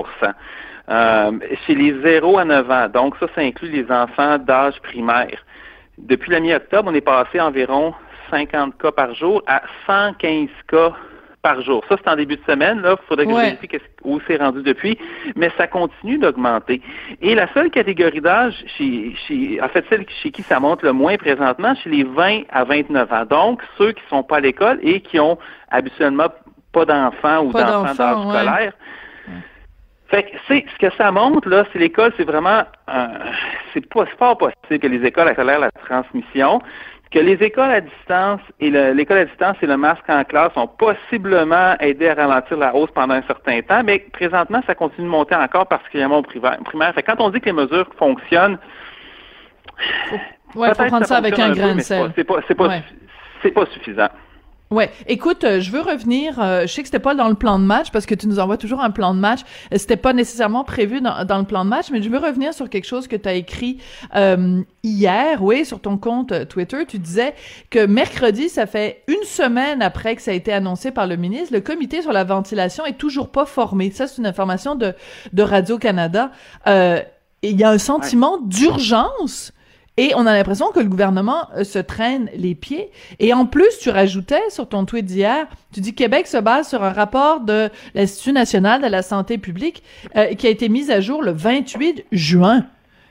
euh, 0.92 1.32
chez 1.66 1.74
les 1.74 2.00
0 2.02 2.38
à 2.38 2.44
9 2.44 2.70
ans, 2.70 2.88
donc 2.88 3.16
ça, 3.18 3.26
ça 3.34 3.40
inclut 3.40 3.70
les 3.70 3.90
enfants 3.90 4.38
d'âge 4.38 4.78
primaire. 4.82 5.38
Depuis 5.98 6.30
la 6.30 6.40
mi-octobre, 6.40 6.90
on 6.90 6.94
est 6.94 7.00
passé 7.00 7.40
environ 7.40 7.94
50 8.30 8.76
cas 8.78 8.92
par 8.92 9.14
jour 9.14 9.42
à 9.46 9.62
115 9.86 10.48
cas 10.68 10.92
par 11.42 11.60
jour. 11.60 11.82
Ça, 11.88 11.96
c'est 12.02 12.10
en 12.10 12.16
début 12.16 12.36
de 12.36 12.44
semaine. 12.46 12.80
Là, 12.80 12.96
il 13.00 13.06
faudrait 13.08 13.26
que 13.26 13.32
je 13.32 13.36
vérifie 13.36 13.68
où 14.04 14.20
c'est 14.26 14.36
rendu 14.36 14.62
depuis, 14.62 14.96
mais 15.34 15.50
ça 15.56 15.66
continue 15.66 16.18
d'augmenter. 16.18 16.80
Et 17.20 17.34
la 17.34 17.52
seule 17.52 17.70
catégorie 17.70 18.20
d'âge, 18.20 18.54
chez, 18.78 19.14
chez, 19.26 19.60
en 19.60 19.68
fait, 19.68 19.84
celle 19.90 20.06
chez 20.22 20.30
qui 20.30 20.42
ça 20.42 20.60
monte 20.60 20.82
le 20.82 20.92
moins 20.92 21.16
présentement, 21.16 21.74
chez 21.74 21.90
les 21.90 22.04
20 22.04 22.42
à 22.50 22.64
29 22.64 23.12
ans. 23.12 23.24
Donc, 23.24 23.62
ceux 23.76 23.92
qui 23.92 24.02
sont 24.08 24.22
pas 24.22 24.36
à 24.36 24.40
l'école 24.40 24.78
et 24.82 25.00
qui 25.00 25.18
ont 25.18 25.38
habituellement 25.70 26.28
pas 26.72 26.84
d'enfants 26.84 27.44
ou 27.44 27.52
d'enfants 27.52 27.94
d'âge 27.94 28.18
scolaire. 28.28 28.72
Fait 30.12 30.24
que 30.24 30.36
c'est 30.46 30.64
ce 30.74 30.78
que 30.78 30.94
ça 30.96 31.10
montre 31.10 31.48
là, 31.48 31.64
c'est 31.72 31.78
l'école, 31.78 32.12
c'est 32.18 32.24
vraiment, 32.24 32.64
euh, 32.90 33.06
c'est 33.72 33.86
pas, 33.88 34.04
pas 34.18 34.36
possible 34.36 34.78
que 34.78 34.86
les 34.86 35.06
écoles 35.06 35.28
accélèrent 35.28 35.60
la 35.60 35.70
transmission, 35.70 36.60
que 37.10 37.18
les 37.18 37.42
écoles 37.42 37.70
à 37.70 37.80
distance 37.80 38.42
et 38.60 38.70
l'école 38.70 39.16
à 39.16 39.24
distance 39.24 39.56
et 39.62 39.66
le 39.66 39.78
masque 39.78 40.04
en 40.08 40.22
classe 40.24 40.52
ont 40.56 40.66
possiblement 40.66 41.76
aidé 41.80 42.10
à 42.10 42.14
ralentir 42.14 42.58
la 42.58 42.74
hausse 42.74 42.90
pendant 42.94 43.14
un 43.14 43.22
certain 43.22 43.62
temps, 43.62 43.82
mais 43.84 44.00
présentement, 44.12 44.60
ça 44.66 44.74
continue 44.74 45.06
de 45.06 45.10
monter 45.10 45.34
encore, 45.34 45.66
particulièrement 45.66 46.18
au 46.18 46.22
primaire. 46.22 46.92
Fait 46.94 47.02
quand 47.02 47.18
on 47.18 47.30
dit 47.30 47.40
que 47.40 47.46
les 47.46 47.54
mesures 47.54 47.88
fonctionnent, 47.96 48.58
ouais, 50.54 50.74
faut 50.74 50.84
prendre 50.84 51.06
ça, 51.06 51.16
avec 51.16 51.38
un, 51.38 51.52
grain 51.52 51.76
de 51.76 51.80
sel. 51.80 52.12
C'est 52.14 52.24
pas, 52.24 52.40
c'est 52.46 52.54
pas, 52.54 52.68
c'est 53.42 53.50
pas 53.50 53.64
suffisant. 53.64 54.10
Ouais, 54.72 54.90
écoute, 55.06 55.44
euh, 55.44 55.60
je 55.60 55.70
veux 55.70 55.82
revenir. 55.82 56.40
Euh, 56.40 56.62
je 56.62 56.66
sais 56.68 56.80
que 56.80 56.88
c'était 56.88 56.98
pas 56.98 57.14
dans 57.14 57.28
le 57.28 57.34
plan 57.34 57.58
de 57.58 57.64
match 57.64 57.90
parce 57.90 58.06
que 58.06 58.14
tu 58.14 58.26
nous 58.26 58.38
envoies 58.38 58.56
toujours 58.56 58.80
un 58.80 58.90
plan 58.90 59.12
de 59.12 59.20
match. 59.20 59.40
Euh, 59.70 59.76
c'était 59.76 59.98
pas 59.98 60.14
nécessairement 60.14 60.64
prévu 60.64 61.02
dans, 61.02 61.26
dans, 61.26 61.36
le 61.36 61.44
plan 61.44 61.66
de 61.66 61.68
match, 61.68 61.90
mais 61.92 62.00
je 62.00 62.08
veux 62.08 62.16
revenir 62.16 62.54
sur 62.54 62.70
quelque 62.70 62.86
chose 62.86 63.06
que 63.06 63.16
tu 63.16 63.28
as 63.28 63.34
écrit 63.34 63.78
hier, 64.82 65.42
oui, 65.42 65.66
sur 65.66 65.78
ton 65.78 65.98
compte 65.98 66.48
Twitter. 66.48 66.78
Tu 66.88 66.98
disais 66.98 67.34
que 67.68 67.84
mercredi, 67.84 68.48
ça 68.48 68.66
fait 68.66 69.02
une 69.08 69.22
semaine 69.24 69.82
après 69.82 70.16
que 70.16 70.22
ça 70.22 70.30
a 70.30 70.34
été 70.34 70.52
annoncé 70.52 70.90
par 70.90 71.06
le 71.06 71.16
ministre, 71.16 71.52
le 71.52 71.60
comité 71.60 72.00
sur 72.00 72.12
la 72.12 72.24
ventilation 72.24 72.86
est 72.86 72.96
toujours 72.96 73.28
pas 73.28 73.44
formé. 73.44 73.90
Ça, 73.90 74.06
c'est 74.06 74.18
une 74.18 74.26
information 74.26 74.74
de 74.74 74.94
de 75.34 75.42
Radio 75.42 75.76
Canada. 75.76 76.30
Il 76.66 77.60
y 77.60 77.62
a 77.62 77.70
un 77.70 77.78
sentiment 77.78 78.38
d'urgence 78.38 79.52
et 79.98 80.12
on 80.16 80.26
a 80.26 80.32
l'impression 80.32 80.70
que 80.72 80.80
le 80.80 80.86
gouvernement 80.86 81.48
euh, 81.54 81.64
se 81.64 81.78
traîne 81.78 82.30
les 82.34 82.54
pieds. 82.54 82.90
Et 83.18 83.34
en 83.34 83.44
plus, 83.44 83.78
tu 83.78 83.90
rajoutais 83.90 84.48
sur 84.48 84.68
ton 84.68 84.86
tweet 84.86 85.04
d'hier, 85.04 85.46
tu 85.72 85.80
dis 85.80 85.94
Québec 85.94 86.26
se 86.26 86.38
base 86.38 86.68
sur 86.68 86.82
un 86.82 86.92
rapport 86.92 87.40
de 87.40 87.68
l'Institut 87.94 88.32
national 88.32 88.80
de 88.80 88.86
la 88.86 89.02
santé 89.02 89.36
publique 89.36 89.82
euh, 90.16 90.34
qui 90.34 90.46
a 90.46 90.50
été 90.50 90.68
mis 90.70 90.90
à 90.90 91.00
jour 91.00 91.22
le 91.22 91.32
28 91.32 92.06
juin. 92.10 92.64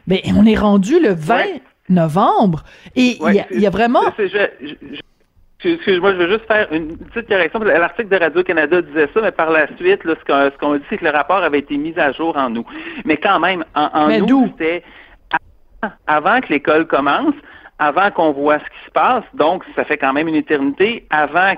Mais 0.07 0.23
on 0.35 0.45
est 0.45 0.57
rendu 0.57 0.99
le 0.99 1.13
20 1.13 1.43
novembre. 1.89 2.63
Et 2.95 3.17
il 3.21 3.61
y, 3.61 3.67
a 3.67 3.69
vraiment... 3.69 4.01
Excuse-moi, 5.63 6.13
je 6.13 6.17
veux 6.17 6.29
juste 6.29 6.47
faire 6.47 6.67
une 6.71 6.97
petite 6.97 7.29
correction. 7.29 7.59
L'article 7.59 8.09
de 8.09 8.15
Radio-Canada 8.15 8.81
disait 8.81 9.07
ça, 9.13 9.21
mais 9.21 9.31
par 9.31 9.51
la 9.51 9.67
suite, 9.77 10.01
ce 10.03 10.57
qu'on 10.57 10.75
dit, 10.75 10.83
c'est 10.89 10.97
que 10.97 11.05
le 11.05 11.11
rapport 11.11 11.43
avait 11.43 11.59
été 11.59 11.77
mis 11.77 11.93
à 11.99 12.11
jour 12.11 12.35
en 12.35 12.49
nous. 12.49 12.65
Mais 13.05 13.17
quand 13.17 13.39
même, 13.39 13.63
en, 13.75 13.89
en 13.93 14.19
nous, 14.25 14.47
c'était 14.57 14.83
avant 16.07 16.41
que 16.41 16.49
l'école 16.49 16.87
commence, 16.87 17.35
avant 17.79 18.11
qu'on 18.11 18.31
voit 18.31 18.59
ce 18.59 18.65
qui 18.65 18.85
se 18.85 18.91
passe, 18.91 19.23
donc 19.33 19.63
ça 19.75 19.83
fait 19.83 19.97
quand 19.97 20.13
même 20.13 20.27
une 20.27 20.35
éternité, 20.35 21.07
avant 21.09 21.53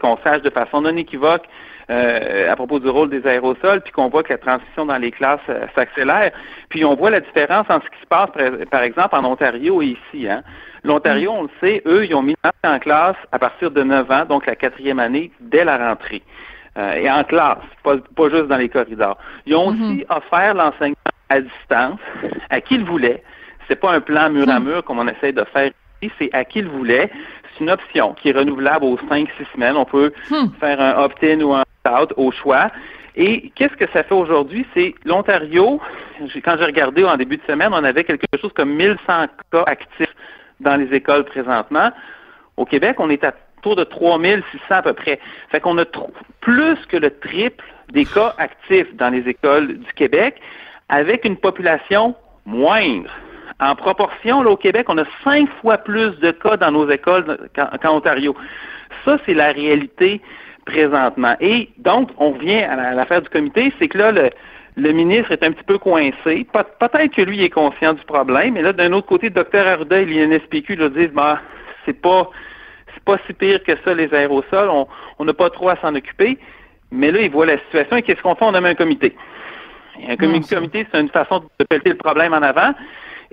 qu'on 0.00 0.18
sache 0.24 0.42
de 0.42 0.50
façon 0.50 0.80
non 0.80 0.96
équivoque 0.96 1.44
euh, 1.90 2.50
à 2.50 2.56
propos 2.56 2.80
du 2.80 2.88
rôle 2.88 3.10
des 3.10 3.26
aérosols, 3.26 3.82
puis 3.82 3.92
qu'on 3.92 4.08
voit 4.08 4.22
que 4.22 4.32
la 4.32 4.38
transition 4.38 4.86
dans 4.86 4.96
les 4.96 5.10
classes 5.10 5.40
euh, 5.50 5.66
s'accélère. 5.74 6.32
Puis 6.70 6.82
on 6.86 6.94
voit 6.94 7.10
la 7.10 7.20
différence 7.20 7.66
entre 7.68 7.84
ce 7.84 7.90
qui 7.90 8.00
se 8.00 8.06
passe, 8.06 8.30
par, 8.70 8.82
exemple, 8.82 9.14
en 9.14 9.24
Ontario 9.26 9.82
et 9.82 9.98
ici. 10.12 10.26
Hein. 10.26 10.42
L'Ontario, 10.82 11.30
on 11.32 11.42
le 11.42 11.50
sait, 11.60 11.82
eux, 11.84 12.06
ils 12.06 12.14
ont 12.14 12.22
mis 12.22 12.36
en 12.64 12.78
classe 12.78 13.16
à 13.32 13.38
partir 13.38 13.70
de 13.70 13.82
9 13.82 14.10
ans, 14.10 14.24
donc 14.24 14.46
la 14.46 14.56
quatrième 14.56 14.98
année, 14.98 15.30
dès 15.40 15.64
la 15.64 15.76
rentrée. 15.76 16.22
Euh, 16.78 16.94
et 16.94 17.10
en 17.10 17.22
classe, 17.24 17.58
pas, 17.82 17.96
pas 18.16 18.30
juste 18.30 18.46
dans 18.46 18.56
les 18.56 18.70
corridors. 18.70 19.18
Ils 19.44 19.54
ont 19.54 19.70
mm-hmm. 19.70 19.92
aussi 19.92 20.06
offert 20.08 20.54
l'enseignement 20.54 20.96
à 21.28 21.40
distance, 21.40 22.00
à 22.50 22.60
qui 22.60 22.74
il 22.74 22.84
voulait. 22.84 23.22
C'est 23.68 23.76
pas 23.80 23.92
un 23.92 24.00
plan 24.00 24.30
mur 24.30 24.48
à 24.48 24.60
hmm. 24.60 24.64
mur 24.64 24.84
comme 24.84 24.98
on 24.98 25.08
essaie 25.08 25.32
de 25.32 25.44
faire 25.44 25.70
ici, 26.02 26.12
c'est 26.18 26.30
à 26.32 26.44
qui 26.44 26.60
il 26.60 26.68
voulait. 26.68 27.10
C'est 27.52 27.64
une 27.64 27.70
option 27.70 28.14
qui 28.14 28.28
est 28.28 28.32
renouvelable 28.32 28.84
aux 28.84 28.96
5-6 28.96 29.28
semaines. 29.54 29.76
On 29.76 29.84
peut 29.84 30.12
hmm. 30.30 30.48
faire 30.60 30.80
un 30.80 31.02
opt-in 31.02 31.40
ou 31.40 31.54
un 31.54 31.62
opt-out 31.62 32.12
au 32.16 32.30
choix. 32.30 32.70
Et 33.16 33.50
qu'est-ce 33.54 33.76
que 33.76 33.88
ça 33.92 34.02
fait 34.02 34.14
aujourd'hui? 34.14 34.66
C'est 34.74 34.94
l'Ontario, 35.04 35.80
quand 36.44 36.56
j'ai 36.58 36.64
regardé 36.64 37.04
en 37.04 37.16
début 37.16 37.36
de 37.36 37.42
semaine, 37.46 37.70
on 37.72 37.84
avait 37.84 38.02
quelque 38.02 38.26
chose 38.40 38.52
comme 38.54 38.74
1100 38.74 39.26
cas 39.52 39.64
actifs 39.66 40.14
dans 40.58 40.76
les 40.76 40.92
écoles 40.92 41.24
présentement. 41.24 41.92
Au 42.56 42.64
Québec, 42.64 42.96
on 42.98 43.10
est 43.10 43.22
à 43.22 43.32
autour 43.64 43.76
de 43.76 43.84
3600 43.84 44.58
à 44.70 44.82
peu 44.82 44.92
près. 44.92 45.18
Fait 45.50 45.60
qu'on 45.60 45.78
a 45.78 45.84
plus 46.40 46.76
que 46.88 46.96
le 46.96 47.10
triple 47.10 47.64
des 47.92 48.04
cas 48.04 48.34
actifs 48.38 48.94
dans 48.96 49.08
les 49.08 49.26
écoles 49.28 49.78
du 49.78 49.92
Québec 49.94 50.40
avec 50.88 51.24
une 51.24 51.36
population 51.36 52.14
moindre. 52.46 53.10
En 53.60 53.74
proportion, 53.74 54.42
là, 54.42 54.50
au 54.50 54.56
Québec, 54.56 54.86
on 54.88 54.98
a 54.98 55.04
cinq 55.22 55.48
fois 55.60 55.78
plus 55.78 56.18
de 56.18 56.30
cas 56.32 56.56
dans 56.56 56.72
nos 56.72 56.90
écoles 56.90 57.48
qu'en 57.54 57.96
Ontario. 57.96 58.34
Ça, 59.04 59.18
c'est 59.24 59.34
la 59.34 59.52
réalité 59.52 60.20
présentement. 60.66 61.36
Et 61.40 61.68
donc, 61.78 62.10
on 62.18 62.32
revient 62.32 62.62
à 62.62 62.94
l'affaire 62.94 63.22
du 63.22 63.28
comité, 63.28 63.72
c'est 63.78 63.88
que 63.88 63.98
là, 63.98 64.12
le, 64.76 64.92
ministre 64.92 65.30
est 65.30 65.42
un 65.42 65.52
petit 65.52 65.64
peu 65.64 65.78
coincé. 65.78 66.46
Peut-être 66.52 67.14
que 67.14 67.22
lui 67.22 67.44
est 67.44 67.50
conscient 67.50 67.92
du 67.92 68.04
problème, 68.04 68.54
mais 68.54 68.62
là, 68.62 68.72
d'un 68.72 68.92
autre 68.92 69.06
côté, 69.06 69.28
le 69.28 69.34
docteur 69.34 69.66
Arruda 69.66 70.00
et 70.00 70.04
l'INSPQ 70.04 70.76
le 70.76 70.90
disent, 70.90 71.12
bah, 71.12 71.40
c'est 71.84 72.00
pas, 72.00 72.30
c'est 72.92 73.04
pas 73.04 73.18
si 73.26 73.34
pire 73.34 73.62
que 73.62 73.72
ça, 73.84 73.94
les 73.94 74.12
aérosols, 74.12 74.70
on 75.18 75.24
n'a 75.24 75.34
pas 75.34 75.50
trop 75.50 75.68
à 75.68 75.76
s'en 75.76 75.94
occuper. 75.94 76.38
Mais 76.90 77.10
là, 77.10 77.20
il 77.20 77.30
voit 77.30 77.46
la 77.46 77.58
situation 77.58 77.96
et 77.96 78.02
qu'est-ce 78.02 78.22
qu'on 78.22 78.34
fait? 78.34 78.44
On 78.44 78.54
a 78.54 78.60
mis 78.60 78.68
un 78.68 78.74
comité. 78.74 79.14
Un 80.08 80.16
comité, 80.16 80.86
c'est 80.90 81.00
une 81.00 81.08
façon 81.08 81.42
de 81.58 81.64
pelleter 81.64 81.90
le 81.90 81.96
problème 81.96 82.32
en 82.32 82.42
avant. 82.42 82.74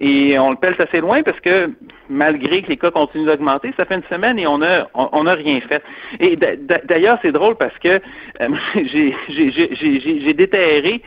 Et 0.04 0.40
on 0.40 0.50
le 0.50 0.56
pèle 0.56 0.76
assez 0.80 1.00
loin 1.00 1.22
parce 1.22 1.40
que 1.42 1.70
malgré 2.10 2.64
que 2.64 2.70
les 2.70 2.78
cas 2.78 2.90
continuent 2.90 3.28
d'augmenter, 3.28 3.72
ça 3.78 3.86
fait 3.86 3.96
une 3.96 4.04
semaine 4.10 4.40
et 4.40 4.48
on 4.48 4.62
a 4.64 4.88
on, 4.96 5.28
a 5.28 5.34
rien 5.34 5.62
fait. 5.62 5.84
Et 6.20 6.36
d'ailleurs, 6.36 7.20
c'est 7.22 7.32
drôle 7.32 7.56
parce 7.56 7.78
que 7.78 8.02
euh, 8.42 8.50
j'ai 8.84 10.34
déterré 10.34 11.04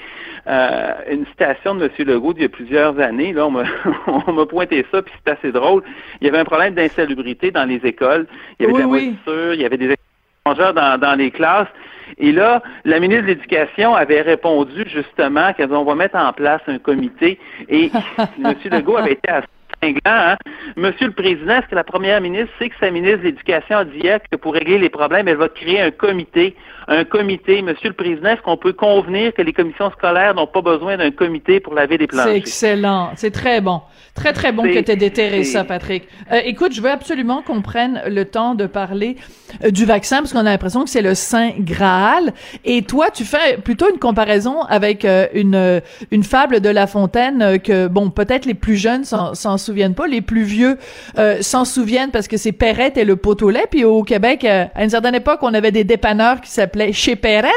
euh, 0.47 0.93
une 1.11 1.27
citation 1.27 1.75
de 1.75 1.87
M. 1.87 2.07
Legault 2.07 2.35
d'il 2.35 2.43
y 2.43 2.47
a 2.47 2.49
plusieurs 2.49 2.99
années. 3.01 3.33
Là, 3.33 3.49
on 4.07 4.33
m'a 4.33 4.47
pointé 4.47 4.87
ça, 4.93 5.03
puis 5.03 5.13
c'est 5.25 5.33
assez 5.33 5.51
drôle. 5.51 5.83
Il 6.21 6.27
y 6.27 6.31
avait 6.31 6.39
un 6.39 6.45
problème 6.45 6.75
d'insalubrité 6.75 7.51
dans 7.51 7.65
les 7.65 7.81
écoles. 7.85 8.27
Il 8.61 8.67
y 8.67 8.69
avait 8.69 8.79
des 8.79 8.85
voitures, 8.85 9.55
il 9.55 9.61
y 9.61 9.65
avait 9.65 9.79
des 9.79 9.91
dans, 10.47 10.99
dans 10.99 11.15
les 11.19 11.31
classes. 11.31 11.69
Et 12.19 12.31
là, 12.33 12.63
la 12.85 13.01
ministre 13.01 13.23
de 13.23 13.29
l'Éducation 13.29 13.95
avait 13.95 14.21
répondu 14.21 14.85
justement 14.87 15.55
qu'on 15.55 15.85
va 15.85 15.95
mettre 15.95 16.17
en 16.17 16.33
place 16.35 16.61
un 16.67 16.79
comité. 16.79 17.39
Et 17.69 17.91
M. 18.19 18.55
Legault 18.71 18.99
avait 18.99 19.13
été 19.13 19.29
assez 19.31 19.47
cinglant. 19.85 20.01
Hein? 20.05 20.37
Monsieur 20.77 21.07
le 21.07 21.13
Président, 21.13 21.59
est-ce 21.59 21.69
que 21.69 21.75
la 21.75 21.85
première 21.85 22.21
ministre 22.21 22.53
sait 22.59 22.69
que 22.69 22.75
sa 22.81 22.91
ministre 22.91 23.19
de 23.19 23.25
l'Éducation 23.25 23.79
a 23.79 23.85
dit 23.85 23.99
hier 23.99 24.21
que 24.31 24.37
pour 24.37 24.55
régler 24.55 24.79
les 24.79 24.89
problèmes, 24.89 25.29
elle 25.29 25.37
va 25.37 25.49
créer 25.49 25.81
un 25.81 25.91
comité 25.91 26.57
un 26.89 27.05
comité. 27.05 27.63
Monsieur 27.63 27.89
le 27.89 27.95
Président, 27.95 28.31
est-ce 28.31 28.43
qu'on 28.43 28.57
peut 28.57 28.73
convenir 28.73 29.33
que 29.35 29.43
les 29.43 29.53
commissions 29.53 29.91
scolaires 29.91 30.35
n'ont 30.35 30.47
pas 30.47 30.63
besoin 30.63 30.97
d'un 30.97 31.11
comité 31.11 31.61
pour 31.61 31.75
laver 31.75 31.99
des 31.99 32.07
planches? 32.07 32.27
C'est 32.27 32.37
excellent. 32.37 33.11
C'est 33.17 33.31
très 33.31 33.61
bon. 33.61 33.81
Très, 34.15 34.33
très 34.33 34.53
bon 34.53 34.63
que 34.63 34.79
tu 34.79 34.93
aies 34.93 34.97
déterré 34.97 35.43
ça, 35.43 35.65
Patrick. 35.65 36.05
Euh, 36.31 36.41
écoute, 36.45 36.73
je 36.73 36.81
veux 36.81 36.91
absolument 36.91 37.43
qu'on 37.43 37.63
prenne 37.63 38.01
le 38.07 38.25
temps 38.25 38.55
de 38.55 38.67
parler 38.67 39.17
euh, 39.65 39.71
du 39.71 39.85
vaccin 39.87 40.19
parce 40.19 40.33
qu'on 40.33 40.41
a 40.41 40.45
l'impression 40.45 40.85
que 40.85 40.91
c'est 40.91 41.03
le 41.03 41.15
Saint 41.15 41.51
Graal. 41.59 42.33
Et 42.65 42.83
toi, 42.83 43.11
tu 43.11 43.25
fais 43.25 43.57
plutôt 43.59 43.91
une 43.91 43.99
comparaison 43.99 44.63
avec 44.63 45.05
euh, 45.05 45.27
une, 45.35 45.81
une 46.13 46.23
fable 46.23 46.61
de 46.61 46.69
La 46.69 46.87
Fontaine 46.87 47.59
que, 47.61 47.89
bon, 47.89 48.11
peut-être 48.11 48.47
les 48.47 48.55
plus 48.55 48.77
jeunes 48.77 49.05
s'en 49.05 49.59
souviennent 49.59 49.74
pas, 49.95 50.07
les 50.07 50.21
plus 50.21 50.43
vieux 50.43 50.79
s'en 51.41 51.65
souviennent 51.65 52.11
parce 52.11 52.29
que 52.29 52.37
c'est 52.37 52.53
Perrette 52.53 52.97
et 52.97 53.05
le 53.05 53.17
pot 53.17 53.41
au 53.43 53.51
lait. 53.51 53.67
Puis 53.71 53.85
au 53.85 54.03
Québec, 54.03 54.45
à 54.45 54.83
une 54.83 54.91
certaine 54.91 55.15
époque, 55.15 55.41
on 55.43 55.55
avait 55.55 55.73
des 55.73 55.85
dépanneurs 55.85 56.41
qui 56.41 56.51
s'appelaient 56.51 56.93
chez 56.93 57.17
Perrette. 57.17 57.53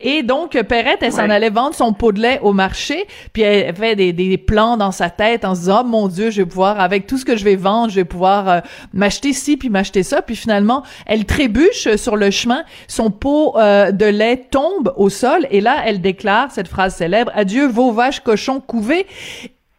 Et 0.00 0.22
donc, 0.22 0.60
Perrette, 0.62 0.98
elle 1.02 1.12
s'en 1.12 1.30
allait 1.30 1.50
vendre 1.50 1.74
son 1.74 1.92
pot 1.92 2.12
de 2.12 2.20
lait 2.20 2.40
au 2.42 2.52
marché, 2.52 3.06
puis 3.32 3.42
elle 3.42 3.74
fait 3.74 3.96
des, 3.96 4.38
plans 4.38 4.76
dans 4.76 4.92
sa 4.92 5.10
tête 5.10 5.44
en 5.44 5.54
se 5.54 5.60
disant, 5.60 5.82
oh 5.84 5.86
mon 5.86 6.08
Dieu, 6.08 6.30
je 6.30 6.42
vais 6.42 6.48
pouvoir, 6.48 6.80
avec 6.80 7.06
tout 7.06 7.18
ce 7.18 7.24
que 7.24 7.36
je 7.36 7.44
vais 7.44 7.56
vendre, 7.56 7.90
je 7.90 7.96
vais 7.96 8.04
pouvoir 8.04 8.48
euh, 8.48 8.60
m'acheter 8.92 9.32
ci, 9.32 9.56
puis 9.56 9.68
m'acheter 9.68 10.02
ça. 10.02 10.22
Puis 10.22 10.36
finalement, 10.36 10.82
elle 11.06 11.24
trébuche 11.24 11.94
sur 11.96 12.16
le 12.16 12.30
chemin, 12.30 12.64
son 12.88 13.10
pot 13.10 13.56
euh, 13.56 13.92
de 13.92 14.06
lait 14.06 14.46
tombe 14.50 14.92
au 14.96 15.08
sol, 15.08 15.46
et 15.50 15.60
là, 15.60 15.82
elle 15.84 16.00
déclare 16.00 16.50
cette 16.50 16.68
phrase 16.68 16.94
célèbre, 16.94 17.32
Adieu 17.34 17.66
vos 17.66 17.92
vaches 17.92 18.20
cochons 18.20 18.60
couvés. 18.60 19.06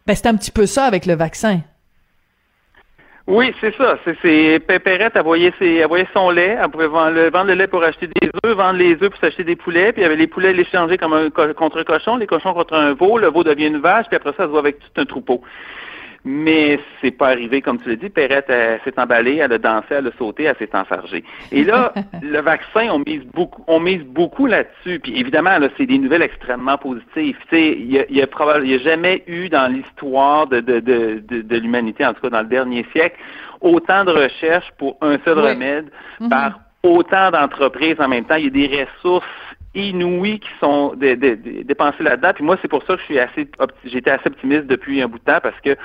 Ben, 0.07 0.15
c'est 0.15 0.27
un 0.27 0.35
petit 0.35 0.51
peu 0.51 0.65
ça 0.65 0.85
avec 0.85 1.05
le 1.05 1.13
vaccin. 1.13 1.61
Oui, 3.27 3.53
c'est 3.61 3.75
ça. 3.77 3.97
C'est 4.21 4.59
Pépérette, 4.67 5.13
elle 5.15 5.23
voyait, 5.23 5.53
ses, 5.59 5.85
son 6.13 6.31
lait, 6.31 6.57
elle 6.61 6.69
pouvait 6.69 6.87
vendre 6.87 7.11
le, 7.11 7.53
lait 7.53 7.67
pour 7.67 7.83
acheter 7.83 8.07
des 8.07 8.29
œufs, 8.45 8.57
vendre 8.57 8.79
les 8.79 8.93
œufs 8.93 9.09
pour 9.09 9.19
s'acheter 9.19 9.43
des 9.43 9.55
poulets, 9.55 9.93
puis 9.93 10.01
y 10.01 10.05
avait 10.05 10.15
les 10.15 10.27
poulets 10.27 10.53
l'échanger 10.53 10.97
comme 10.97 11.29
contre 11.31 11.79
un 11.79 11.83
cochon, 11.83 12.17
les 12.17 12.27
cochons 12.27 12.53
contre 12.53 12.73
un 12.73 12.93
veau, 12.93 13.19
le 13.19 13.27
veau 13.27 13.43
devient 13.43 13.67
une 13.67 13.79
vache, 13.79 14.07
puis 14.07 14.17
après 14.17 14.31
ça, 14.31 14.37
elle 14.39 14.45
se 14.45 14.51
voit 14.51 14.59
avec 14.59 14.79
tout 14.79 15.01
un 15.01 15.05
troupeau. 15.05 15.41
Mais 16.23 16.79
c'est 17.01 17.11
pas 17.11 17.29
arrivé, 17.29 17.61
comme 17.61 17.79
tu 17.81 17.89
l'as 17.89 17.95
dit. 17.95 18.09
Perrette 18.09 18.47
s'est 18.83 18.99
emballée, 18.99 19.37
elle 19.37 19.53
a 19.53 19.57
dansé, 19.57 19.87
elle 19.89 20.07
a 20.07 20.11
sauté, 20.17 20.43
elle 20.43 20.55
s'est 20.57 20.75
enfargée. 20.75 21.23
Et 21.51 21.63
là, 21.63 21.93
le 22.21 22.39
vaccin, 22.41 22.89
on 22.91 22.99
mise 22.99 23.23
beaucoup, 23.33 23.63
on 23.67 23.79
mise 23.79 24.03
beaucoup 24.03 24.45
là-dessus. 24.45 24.99
Puis 24.99 25.19
évidemment, 25.19 25.57
là, 25.57 25.69
c'est 25.77 25.87
des 25.87 25.97
nouvelles 25.97 26.21
extrêmement 26.21 26.77
positives. 26.77 27.37
Tu 27.49 27.55
sais, 27.55 27.71
il 27.71 27.91
y 27.91 27.99
a, 27.99 28.05
y, 28.11 28.21
a 28.21 28.59
y 28.63 28.73
a 28.73 28.77
jamais 28.79 29.23
eu 29.25 29.49
dans 29.49 29.71
l'histoire 29.71 30.45
de, 30.47 30.59
de, 30.59 30.79
de, 30.79 31.41
de, 31.41 31.57
l'humanité, 31.57 32.05
en 32.05 32.13
tout 32.13 32.21
cas 32.21 32.29
dans 32.29 32.41
le 32.41 32.47
dernier 32.47 32.85
siècle, 32.91 33.17
autant 33.61 34.05
de 34.05 34.11
recherches 34.11 34.71
pour 34.77 34.97
un 35.01 35.17
seul 35.25 35.39
remède 35.39 35.89
mm-hmm. 36.19 36.29
par 36.29 36.59
autant 36.83 37.31
d'entreprises 37.31 37.99
en 37.99 38.07
même 38.07 38.25
temps. 38.25 38.35
Il 38.35 38.45
y 38.45 38.47
a 38.47 38.67
des 38.67 38.85
ressources 38.85 39.25
inouïes 39.73 40.39
qui 40.39 40.49
sont 40.59 40.93
dépensées 40.95 42.03
là-dedans. 42.03 42.31
Puis 42.35 42.43
moi, 42.43 42.57
c'est 42.61 42.67
pour 42.67 42.83
ça 42.83 42.95
que 42.95 42.99
je 42.99 43.05
suis 43.05 43.19
assez, 43.19 43.47
j'étais 43.85 44.11
assez 44.11 44.27
optimiste 44.27 44.65
depuis 44.67 45.01
un 45.01 45.07
bout 45.07 45.19
de 45.19 45.23
temps 45.23 45.39
parce 45.41 45.59
que 45.61 45.77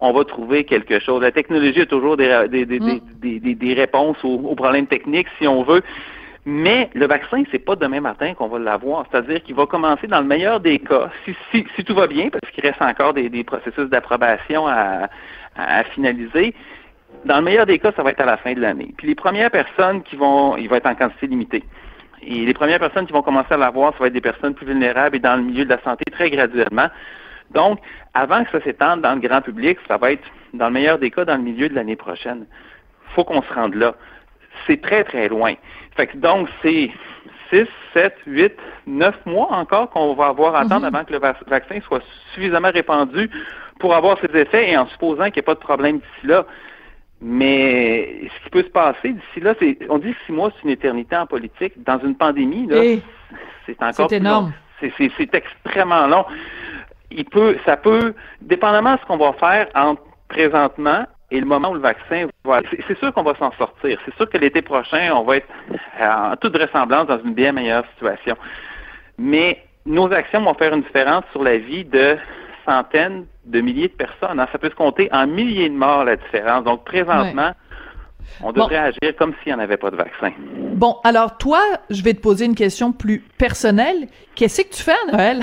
on 0.00 0.12
va 0.12 0.24
trouver 0.24 0.64
quelque 0.64 0.98
chose. 0.98 1.22
La 1.22 1.32
technologie 1.32 1.82
a 1.82 1.86
toujours 1.86 2.16
des, 2.16 2.46
des, 2.48 2.66
des, 2.66 2.80
mm. 2.80 3.54
des 3.54 3.74
réponses 3.74 4.18
aux, 4.24 4.54
problèmes 4.54 4.86
techniques, 4.86 5.28
si 5.38 5.46
on 5.46 5.62
veut. 5.62 5.82
Mais 6.44 6.90
le 6.94 7.06
vaccin, 7.06 7.42
c'est 7.50 7.58
pas 7.58 7.74
demain 7.74 8.00
matin 8.00 8.34
qu'on 8.34 8.46
va 8.46 8.58
l'avoir. 8.58 9.06
C'est-à-dire 9.10 9.42
qu'il 9.42 9.56
va 9.56 9.66
commencer 9.66 10.06
dans 10.06 10.20
le 10.20 10.26
meilleur 10.26 10.60
des 10.60 10.78
cas, 10.78 11.10
si, 11.24 11.34
si, 11.50 11.66
si 11.74 11.84
tout 11.84 11.94
va 11.94 12.06
bien, 12.06 12.28
parce 12.30 12.52
qu'il 12.52 12.64
reste 12.64 12.80
encore 12.80 13.14
des, 13.14 13.42
processus 13.42 13.88
d'approbation 13.88 14.66
à, 14.68 15.08
à, 15.56 15.84
finaliser. 15.84 16.54
Dans 17.24 17.38
le 17.38 17.42
meilleur 17.42 17.66
des 17.66 17.80
cas, 17.80 17.90
ça 17.96 18.02
va 18.04 18.10
être 18.10 18.20
à 18.20 18.26
la 18.26 18.36
fin 18.36 18.52
de 18.52 18.60
l'année. 18.60 18.94
Puis 18.96 19.08
les 19.08 19.16
premières 19.16 19.50
personnes 19.50 20.02
qui 20.04 20.14
vont, 20.14 20.56
il 20.56 20.68
va 20.68 20.76
être 20.76 20.86
en 20.86 20.94
quantité 20.94 21.26
limitée. 21.26 21.64
Et 22.22 22.44
les 22.44 22.54
premières 22.54 22.78
personnes 22.78 23.06
qui 23.06 23.12
vont 23.12 23.22
commencer 23.22 23.52
à 23.54 23.56
l'avoir, 23.56 23.92
ça 23.94 23.98
va 24.00 24.06
être 24.06 24.12
des 24.12 24.20
personnes 24.20 24.54
plus 24.54 24.66
vulnérables 24.66 25.16
et 25.16 25.20
dans 25.20 25.36
le 25.36 25.42
milieu 25.42 25.64
de 25.64 25.70
la 25.70 25.80
santé 25.82 26.04
très 26.12 26.30
graduellement. 26.30 26.88
Donc, 27.52 27.78
avant 28.14 28.44
que 28.44 28.50
ça 28.50 28.60
s'étende 28.62 29.02
dans 29.02 29.14
le 29.14 29.20
grand 29.20 29.40
public, 29.40 29.78
ça 29.88 29.96
va 29.96 30.12
être, 30.12 30.24
dans 30.54 30.66
le 30.66 30.72
meilleur 30.72 30.98
des 30.98 31.10
cas, 31.10 31.24
dans 31.24 31.36
le 31.36 31.42
milieu 31.42 31.68
de 31.68 31.74
l'année 31.74 31.96
prochaine. 31.96 32.46
faut 33.14 33.24
qu'on 33.24 33.42
se 33.42 33.52
rende 33.52 33.74
là. 33.74 33.94
C'est 34.66 34.80
très, 34.80 35.04
très 35.04 35.28
loin. 35.28 35.54
Fait 35.96 36.06
que 36.06 36.16
donc, 36.16 36.48
c'est 36.62 36.90
6, 37.50 37.66
7, 37.94 38.14
8, 38.26 38.52
9 38.86 39.26
mois 39.26 39.52
encore 39.52 39.90
qu'on 39.90 40.14
va 40.14 40.26
avoir 40.26 40.54
à 40.54 40.60
attendre 40.60 40.86
mhm. 40.86 40.94
avant 40.94 41.04
que 41.04 41.12
le 41.12 41.18
vaccin 41.18 41.80
soit 41.86 42.02
suffisamment 42.34 42.70
répandu 42.70 43.30
pour 43.78 43.94
avoir 43.94 44.18
ses 44.20 44.34
effets 44.38 44.70
et 44.70 44.76
en 44.76 44.86
supposant 44.88 45.24
qu'il 45.24 45.34
n'y 45.34 45.38
ait 45.40 45.42
pas 45.42 45.54
de 45.54 45.60
problème 45.60 45.98
d'ici 45.98 46.26
là. 46.26 46.46
Mais 47.20 48.20
ce 48.24 48.44
qui 48.44 48.50
peut 48.50 48.62
se 48.62 48.68
passer 48.68 49.12
d'ici 49.12 49.40
là, 49.40 49.54
c'est 49.58 49.78
on 49.88 49.98
dit 49.98 50.14
six 50.26 50.32
mois, 50.32 50.50
c'est 50.56 50.64
une 50.64 50.70
éternité 50.70 51.16
en 51.16 51.26
politique. 51.26 51.72
Dans 51.82 51.98
une 51.98 52.14
pandémie, 52.14 52.66
là, 52.66 52.82
c'est 53.64 53.82
encore 53.82 54.10
c'est 54.10 54.16
énorme. 54.16 54.52
C'est 54.80 55.34
extrêmement 55.34 56.06
long 56.06 56.26
il 57.10 57.24
peut, 57.24 57.56
ça 57.64 57.76
peut, 57.76 58.14
dépendamment 58.40 58.94
de 58.94 59.00
ce 59.00 59.06
qu'on 59.06 59.16
va 59.16 59.32
faire 59.34 59.68
entre 59.74 60.02
présentement 60.28 61.06
et 61.30 61.40
le 61.40 61.46
moment 61.46 61.70
où 61.70 61.74
le 61.74 61.80
vaccin 61.80 62.26
va. 62.44 62.60
C'est 62.86 62.98
sûr 62.98 63.12
qu'on 63.12 63.22
va 63.22 63.34
s'en 63.34 63.52
sortir. 63.52 63.98
C'est 64.04 64.14
sûr 64.16 64.28
que 64.28 64.38
l'été 64.38 64.62
prochain, 64.62 65.12
on 65.14 65.24
va 65.24 65.38
être 65.38 65.48
en 66.00 66.36
toute 66.36 66.56
vraisemblance 66.56 67.06
dans 67.06 67.20
une 67.20 67.34
bien 67.34 67.52
meilleure 67.52 67.84
situation. 67.94 68.36
Mais 69.18 69.64
nos 69.84 70.12
actions 70.12 70.42
vont 70.42 70.54
faire 70.54 70.72
une 70.72 70.82
différence 70.82 71.24
sur 71.32 71.42
la 71.42 71.58
vie 71.58 71.84
de 71.84 72.16
centaines 72.64 73.26
de 73.44 73.60
milliers 73.60 73.88
de 73.88 73.92
personnes. 73.92 74.38
Hein. 74.38 74.48
Ça 74.52 74.58
peut 74.58 74.70
se 74.70 74.74
compter 74.74 75.08
en 75.12 75.26
milliers 75.26 75.68
de 75.68 75.74
morts 75.74 76.04
la 76.04 76.16
différence. 76.16 76.64
Donc 76.64 76.84
présentement, 76.84 77.52
on 78.42 78.52
devrait 78.52 78.76
agir 78.76 79.16
comme 79.18 79.32
s'il 79.42 79.52
n'y 79.52 79.58
en 79.58 79.62
avait 79.62 79.76
pas 79.76 79.90
de 79.90 79.96
vaccin. 79.96 80.32
Bon, 80.74 80.96
alors 81.04 81.38
toi, 81.38 81.60
je 81.90 82.02
vais 82.02 82.14
te 82.14 82.20
poser 82.20 82.44
une 82.44 82.54
question 82.54 82.92
plus 82.92 83.20
personnelle. 83.38 84.08
Qu'est-ce 84.34 84.62
que 84.62 84.74
tu 84.74 84.82
fais 84.82 84.96
à 85.08 85.12
Noël? 85.12 85.40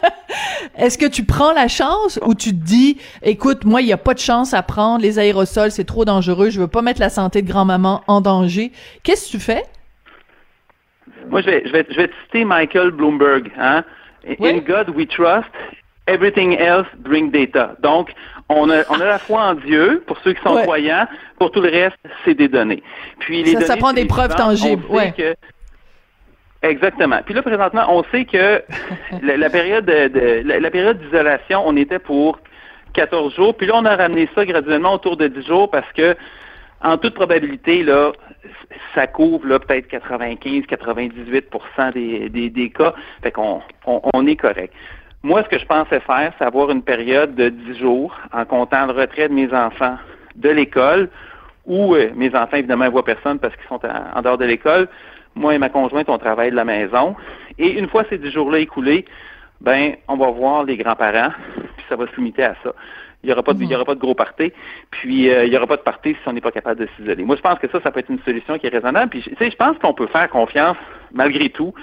Est-ce 0.78 0.98
que 0.98 1.06
tu 1.06 1.24
prends 1.24 1.52
la 1.52 1.68
chance 1.68 2.18
ou 2.24 2.34
tu 2.34 2.50
te 2.50 2.64
dis, 2.64 2.98
écoute, 3.22 3.64
moi, 3.64 3.80
il 3.80 3.86
n'y 3.86 3.92
a 3.92 3.98
pas 3.98 4.14
de 4.14 4.18
chance 4.18 4.54
à 4.54 4.62
prendre 4.62 5.02
les 5.02 5.18
aérosols, 5.18 5.70
c'est 5.70 5.84
trop 5.84 6.04
dangereux, 6.04 6.50
je 6.50 6.60
veux 6.60 6.68
pas 6.68 6.82
mettre 6.82 7.00
la 7.00 7.10
santé 7.10 7.42
de 7.42 7.48
grand-maman 7.48 8.02
en 8.06 8.20
danger. 8.20 8.72
Qu'est-ce 9.02 9.26
que 9.26 9.32
tu 9.32 9.40
fais? 9.40 9.62
Moi, 11.28 11.40
je 11.42 11.46
vais, 11.46 11.62
je 11.66 11.72
vais, 11.72 11.86
je 11.90 11.96
vais 11.96 12.10
citer 12.24 12.44
Michael 12.44 12.90
Bloomberg. 12.90 13.50
Hein? 13.58 13.84
In 14.40 14.58
God 14.58 14.90
we 14.90 15.06
trust, 15.06 15.48
everything 16.06 16.56
else 16.58 16.86
bring 16.98 17.30
data. 17.30 17.76
Donc, 17.82 18.12
on 18.48 18.70
a, 18.70 18.84
on 18.90 19.00
a 19.00 19.04
la 19.04 19.18
foi 19.18 19.42
en 19.42 19.54
Dieu 19.54 20.02
pour 20.06 20.18
ceux 20.18 20.32
qui 20.32 20.42
sont 20.42 20.56
croyants. 20.62 21.06
Pour 21.38 21.50
tout 21.50 21.60
le 21.60 21.68
reste, 21.68 21.98
c'est 22.24 22.34
des 22.34 22.48
données. 22.48 22.82
Puis 23.18 23.42
les 23.42 23.52
ça, 23.52 23.54
données, 23.54 23.66
ça 23.66 23.76
prend 23.76 23.92
des 23.92 24.06
preuves 24.06 24.34
tangibles. 24.34 24.84
Ouais. 24.88 25.12
exactement. 26.62 27.20
Puis 27.24 27.34
là, 27.34 27.42
présentement, 27.42 27.84
on 27.88 28.04
sait 28.04 28.24
que 28.24 28.62
la, 29.22 29.50
période 29.50 29.84
de, 29.84 30.42
la, 30.44 30.70
période 30.70 30.98
d'isolation, 30.98 31.62
on 31.66 31.76
était 31.76 31.98
pour 31.98 32.38
14 32.94 33.34
jours. 33.34 33.56
Puis 33.56 33.66
là, 33.66 33.74
on 33.76 33.84
a 33.84 33.96
ramené 33.96 34.28
ça 34.34 34.44
graduellement 34.44 34.94
autour 34.94 35.16
de 35.16 35.26
10 35.26 35.46
jours 35.46 35.70
parce 35.70 35.90
que, 35.92 36.16
en 36.82 36.98
toute 36.98 37.14
probabilité, 37.14 37.82
là, 37.82 38.12
ça 38.94 39.08
couvre 39.08 39.48
là, 39.48 39.58
peut-être 39.58 39.90
95-98 39.90 41.92
des, 41.92 42.28
des, 42.28 42.50
des, 42.50 42.70
cas. 42.70 42.94
Fait 43.22 43.32
qu'on 43.32 43.62
on 43.84 44.26
est 44.26 44.36
correct. 44.36 44.72
Moi, 45.26 45.42
ce 45.42 45.48
que 45.48 45.58
je 45.58 45.66
pensais 45.66 45.98
faire, 45.98 46.32
c'est 46.38 46.44
avoir 46.44 46.70
une 46.70 46.84
période 46.84 47.34
de 47.34 47.48
10 47.48 47.78
jours 47.80 48.16
en 48.32 48.44
comptant 48.44 48.86
le 48.86 48.92
retrait 48.92 49.28
de 49.28 49.34
mes 49.34 49.52
enfants 49.52 49.96
de 50.36 50.50
l'école, 50.50 51.08
où 51.66 51.96
euh, 51.96 52.12
mes 52.14 52.32
enfants, 52.36 52.58
évidemment, 52.58 52.84
ne 52.84 52.90
voient 52.90 53.04
personne 53.04 53.40
parce 53.40 53.52
qu'ils 53.56 53.66
sont 53.66 53.80
en, 53.84 54.22
dehors 54.22 54.38
de 54.38 54.44
l'école. 54.44 54.86
Moi 55.34 55.56
et 55.56 55.58
ma 55.58 55.68
conjointe, 55.68 56.08
on 56.08 56.18
travaille 56.18 56.52
de 56.52 56.54
la 56.54 56.64
maison. 56.64 57.16
Et 57.58 57.76
une 57.76 57.88
fois 57.88 58.04
ces 58.08 58.18
10 58.18 58.30
jours-là 58.30 58.60
écoulés, 58.60 59.04
ben, 59.60 59.96
on 60.06 60.16
va 60.16 60.30
voir 60.30 60.62
les 60.62 60.76
grands-parents, 60.76 61.32
puis 61.76 61.86
ça 61.88 61.96
va 61.96 62.06
se 62.06 62.14
limiter 62.18 62.44
à 62.44 62.54
ça. 62.62 62.72
Il 63.24 63.26
n'y 63.26 63.32
aura, 63.32 63.42
pas 63.42 63.52
de, 63.52 63.74
aura 63.74 63.84
pas 63.84 63.96
de 63.96 64.00
gros 64.00 64.14
party, 64.14 64.52
puis 64.92 65.28
euh, 65.28 65.44
il 65.44 65.50
n'y 65.50 65.56
aura 65.56 65.66
pas 65.66 65.76
de 65.76 65.82
party 65.82 66.12
si 66.12 66.28
on 66.28 66.34
n'est 66.34 66.40
pas 66.40 66.52
capable 66.52 66.78
de 66.78 66.88
s'isoler. 66.94 67.24
Moi, 67.24 67.34
je 67.34 67.42
pense 67.42 67.58
que 67.58 67.66
ça, 67.68 67.80
ça 67.80 67.90
peut 67.90 67.98
être 67.98 68.10
une 68.10 68.22
solution 68.22 68.60
qui 68.60 68.68
est 68.68 68.70
raisonnable. 68.70 69.10
Puis, 69.10 69.22
tu 69.22 69.34
sais, 69.34 69.50
je 69.50 69.56
pense 69.56 69.76
qu'on 69.78 69.92
peut 69.92 70.06
faire 70.06 70.30
confiance, 70.30 70.76
malgré 71.12 71.48
tout, 71.48 71.74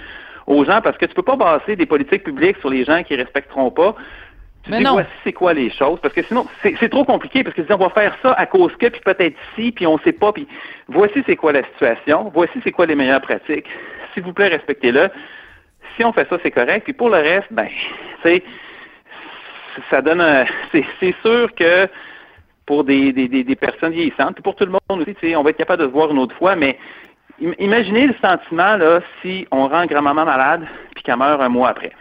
aux 0.48 0.66
gens 0.66 0.82
parce 0.82 0.98
que 0.98 1.06
tu 1.06 1.14
peux 1.14 1.24
pas 1.24 1.36
baser 1.36 1.76
des 1.76 1.86
politiques 1.86 2.24
publiques 2.24 2.58
sur 2.58 2.70
les 2.70 2.84
gens 2.86 3.04
qui 3.04 3.16
respecteront 3.16 3.72
pas. 3.72 3.96
Tu 4.64 4.72
Mais 4.72 4.80
dis, 4.80 4.86
voici 4.86 5.10
c'est 5.26 5.34
quoi 5.34 5.54
les 5.54 5.70
choses, 5.72 6.00
parce 6.02 6.14
que 6.14 6.24
sinon, 6.24 6.46
c'est 6.62 6.90
trop 6.90 7.04
compliqué, 7.04 7.44
parce 7.44 7.54
que 7.54 7.62
on 7.74 7.78
va 7.78 7.90
faire 7.90 8.16
ça 8.22 8.32
à 8.34 8.46
cause 8.46 8.74
que, 8.78 8.88
puis 8.88 9.02
peut-être 9.02 9.36
si, 9.56 9.74
puis 9.74 9.86
on 9.86 9.98
sait 10.00 10.14
pas, 10.14 10.32
puis 10.32 10.48
voici 10.88 11.22
c'est 11.26 11.36
quoi 11.36 11.52
la 11.52 11.64
situation, 11.64 12.32
voici 12.34 12.60
c'est 12.64 12.72
quoi 12.72 12.86
les 12.86 12.96
meilleures 12.96 13.22
pratiques. 13.22 13.68
S'il 14.14 14.24
vous 14.24 14.32
plaît, 14.32 14.48
respectez-le. 14.48 15.10
Si 15.98 16.06
on 16.06 16.14
fait 16.14 16.28
ça, 16.30 16.38
c'est 16.42 16.52
correct. 16.52 16.86
Puis 16.86 16.94
pour 16.94 17.10
le 17.10 17.18
reste, 17.18 17.52
ben, 17.52 17.68
c'est 18.24 18.42
ça 19.90 20.02
donne 20.02 20.22
un, 20.22 20.46
c'est 20.72 21.16
sûr 21.24 21.54
que 21.56 21.88
pour 22.66 22.84
des, 22.84 23.12
des, 23.12 23.28
des, 23.28 23.56
personnes 23.56 23.92
vieillissantes, 23.92 24.36
puis 24.36 24.44
pour 24.44 24.56
tout 24.56 24.66
le 24.66 24.72
monde 24.72 25.02
aussi, 25.02 25.36
on 25.36 25.44
va 25.44 25.50
être 25.50 25.58
capable 25.58 25.84
de 25.84 25.88
se 25.88 25.92
voir 25.92 26.12
une 26.12 26.20
autre 26.20 26.36
fois, 26.38 26.56
mais 26.56 26.78
Imaginez 27.40 28.08
le 28.08 28.16
sentiment 28.22 28.78
là, 28.78 29.02
si 29.22 29.48
on 29.52 29.68
rend 29.68 29.86
grand-maman 29.86 30.26
malade 30.26 30.62
puis 30.96 31.04
qu'elle 31.04 31.18
meurt 31.18 31.42
un 31.42 31.50
mois 31.50 31.70
après. 31.70 31.92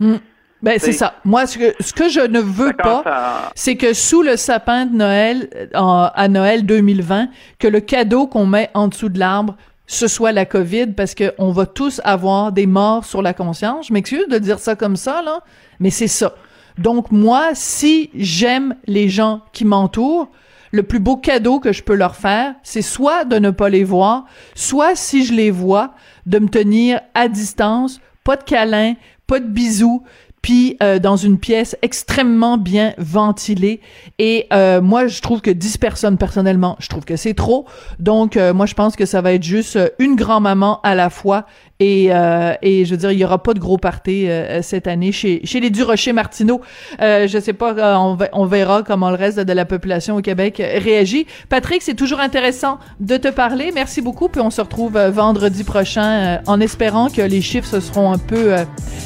Hmm. 0.00 0.16
Ben 0.62 0.78
c'est 0.78 0.92
ça. 0.92 1.14
Moi, 1.24 1.46
ce 1.46 1.58
que, 1.58 1.74
ce 1.80 1.92
que 1.92 2.08
je 2.08 2.20
ne 2.20 2.40
veux 2.40 2.72
pas, 2.72 3.50
c'est 3.54 3.76
que 3.76 3.92
sous 3.92 4.22
le 4.22 4.36
sapin 4.36 4.86
de 4.86 4.96
Noël, 4.96 5.68
à 5.74 6.28
Noël 6.28 6.64
2020, 6.64 7.28
que 7.58 7.68
le 7.68 7.80
cadeau 7.80 8.26
qu'on 8.26 8.46
met 8.46 8.70
en 8.74 8.88
dessous 8.88 9.08
de 9.08 9.18
l'arbre, 9.18 9.54
ce 9.86 10.08
soit 10.08 10.32
la 10.32 10.46
COVID, 10.46 10.88
parce 10.88 11.14
qu'on 11.14 11.52
va 11.52 11.66
tous 11.66 12.00
avoir 12.04 12.52
des 12.52 12.66
morts 12.66 13.04
sur 13.04 13.22
la 13.22 13.34
conscience. 13.34 13.88
Je 13.88 13.92
m'excuse 13.92 14.26
de 14.28 14.38
dire 14.38 14.58
ça 14.58 14.74
comme 14.74 14.96
ça, 14.96 15.22
là, 15.22 15.40
mais 15.78 15.90
c'est 15.90 16.08
ça. 16.08 16.34
Donc 16.78 17.12
moi, 17.12 17.50
si 17.54 18.10
j'aime 18.14 18.74
les 18.86 19.08
gens 19.08 19.42
qui 19.52 19.64
m'entourent, 19.64 20.28
le 20.76 20.82
plus 20.82 21.00
beau 21.00 21.16
cadeau 21.16 21.58
que 21.58 21.72
je 21.72 21.82
peux 21.82 21.94
leur 21.94 22.14
faire, 22.14 22.54
c'est 22.62 22.82
soit 22.82 23.24
de 23.24 23.38
ne 23.38 23.50
pas 23.50 23.68
les 23.68 23.84
voir, 23.84 24.26
soit 24.54 24.94
si 24.94 25.24
je 25.24 25.32
les 25.32 25.50
vois, 25.50 25.94
de 26.26 26.38
me 26.38 26.48
tenir 26.48 27.00
à 27.14 27.28
distance, 27.28 28.00
pas 28.22 28.36
de 28.36 28.44
câlin, 28.44 28.94
pas 29.26 29.40
de 29.40 29.46
bisous, 29.46 30.04
puis 30.46 30.76
euh, 30.80 31.00
dans 31.00 31.16
une 31.16 31.40
pièce 31.40 31.76
extrêmement 31.82 32.56
bien 32.56 32.94
ventilée. 32.98 33.80
Et 34.20 34.46
euh, 34.52 34.80
moi, 34.80 35.08
je 35.08 35.20
trouve 35.20 35.40
que 35.40 35.50
10 35.50 35.78
personnes, 35.78 36.18
personnellement, 36.18 36.76
je 36.78 36.88
trouve 36.88 37.04
que 37.04 37.16
c'est 37.16 37.34
trop. 37.34 37.66
Donc, 37.98 38.36
euh, 38.36 38.54
moi, 38.54 38.66
je 38.66 38.74
pense 38.74 38.94
que 38.94 39.06
ça 39.06 39.20
va 39.22 39.32
être 39.32 39.42
juste 39.42 39.76
une 39.98 40.14
grand-maman 40.14 40.80
à 40.84 40.94
la 40.94 41.10
fois 41.10 41.46
et, 41.78 42.08
euh, 42.10 42.54
et 42.62 42.84
je 42.86 42.92
veux 42.92 42.96
dire, 42.96 43.12
il 43.12 43.18
y 43.18 43.24
aura 43.24 43.42
pas 43.42 43.52
de 43.52 43.58
gros 43.58 43.76
party 43.76 44.28
euh, 44.28 44.62
cette 44.62 44.86
année 44.86 45.12
chez, 45.12 45.42
chez 45.44 45.60
les 45.60 45.68
Durocher 45.68 46.12
Martineau. 46.14 46.62
Euh, 47.02 47.28
je 47.28 47.38
sais 47.38 47.52
pas, 47.52 47.74
euh, 47.74 47.94
on, 47.96 48.16
on, 48.32 48.46
verra 48.46 48.82
comment 48.82 49.10
le 49.10 49.16
reste 49.16 49.38
de 49.40 49.52
la 49.52 49.66
population 49.66 50.16
au 50.16 50.22
Québec 50.22 50.56
réagit. 50.56 51.26
Patrick, 51.50 51.82
c'est 51.82 51.94
toujours 51.94 52.20
intéressant 52.20 52.78
de 53.00 53.18
te 53.18 53.28
parler. 53.28 53.72
Merci 53.74 54.00
beaucoup. 54.00 54.28
Puis 54.28 54.40
on 54.40 54.50
se 54.50 54.62
retrouve 54.62 54.98
vendredi 54.98 55.64
prochain 55.64 56.40
en 56.46 56.60
espérant 56.60 57.10
que 57.10 57.20
les 57.20 57.42
chiffres 57.42 57.80
seront 57.80 58.12
un 58.12 58.18
peu, 58.18 58.54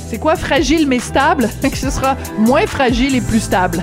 c'est 0.07 0.19
quoi, 0.19 0.37
fragile 0.37 0.87
mais 0.87 1.01
stable, 1.01 1.49
que 1.63 1.77
ce 1.77 1.91
sera 1.91 2.17
moins 2.39 2.67
fragile 2.67 3.17
et 3.17 3.21
plus 3.21 3.41
stable. 3.41 3.83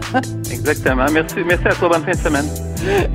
Exactement. 0.50 1.06
Merci, 1.10 1.36
merci 1.46 1.66
à 1.68 1.74
toi. 1.74 1.88
Bonne 1.88 2.04
fin 2.04 2.10
de 2.10 2.16
semaine. 2.16 2.46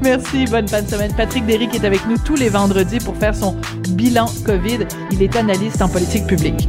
Merci. 0.02 0.46
Bonne 0.46 0.68
fin 0.68 0.82
de 0.82 0.88
semaine. 0.88 1.14
Patrick 1.16 1.46
Derrick 1.46 1.76
est 1.76 1.86
avec 1.86 2.08
nous 2.08 2.18
tous 2.18 2.36
les 2.36 2.50
vendredis 2.50 3.00
pour 3.00 3.16
faire 3.16 3.36
son 3.36 3.56
bilan 3.90 4.26
COVID. 4.46 4.88
Il 5.12 5.22
est 5.22 5.36
analyste 5.36 5.82
en 5.82 5.90
politique 5.90 6.26
publique. 6.26 6.68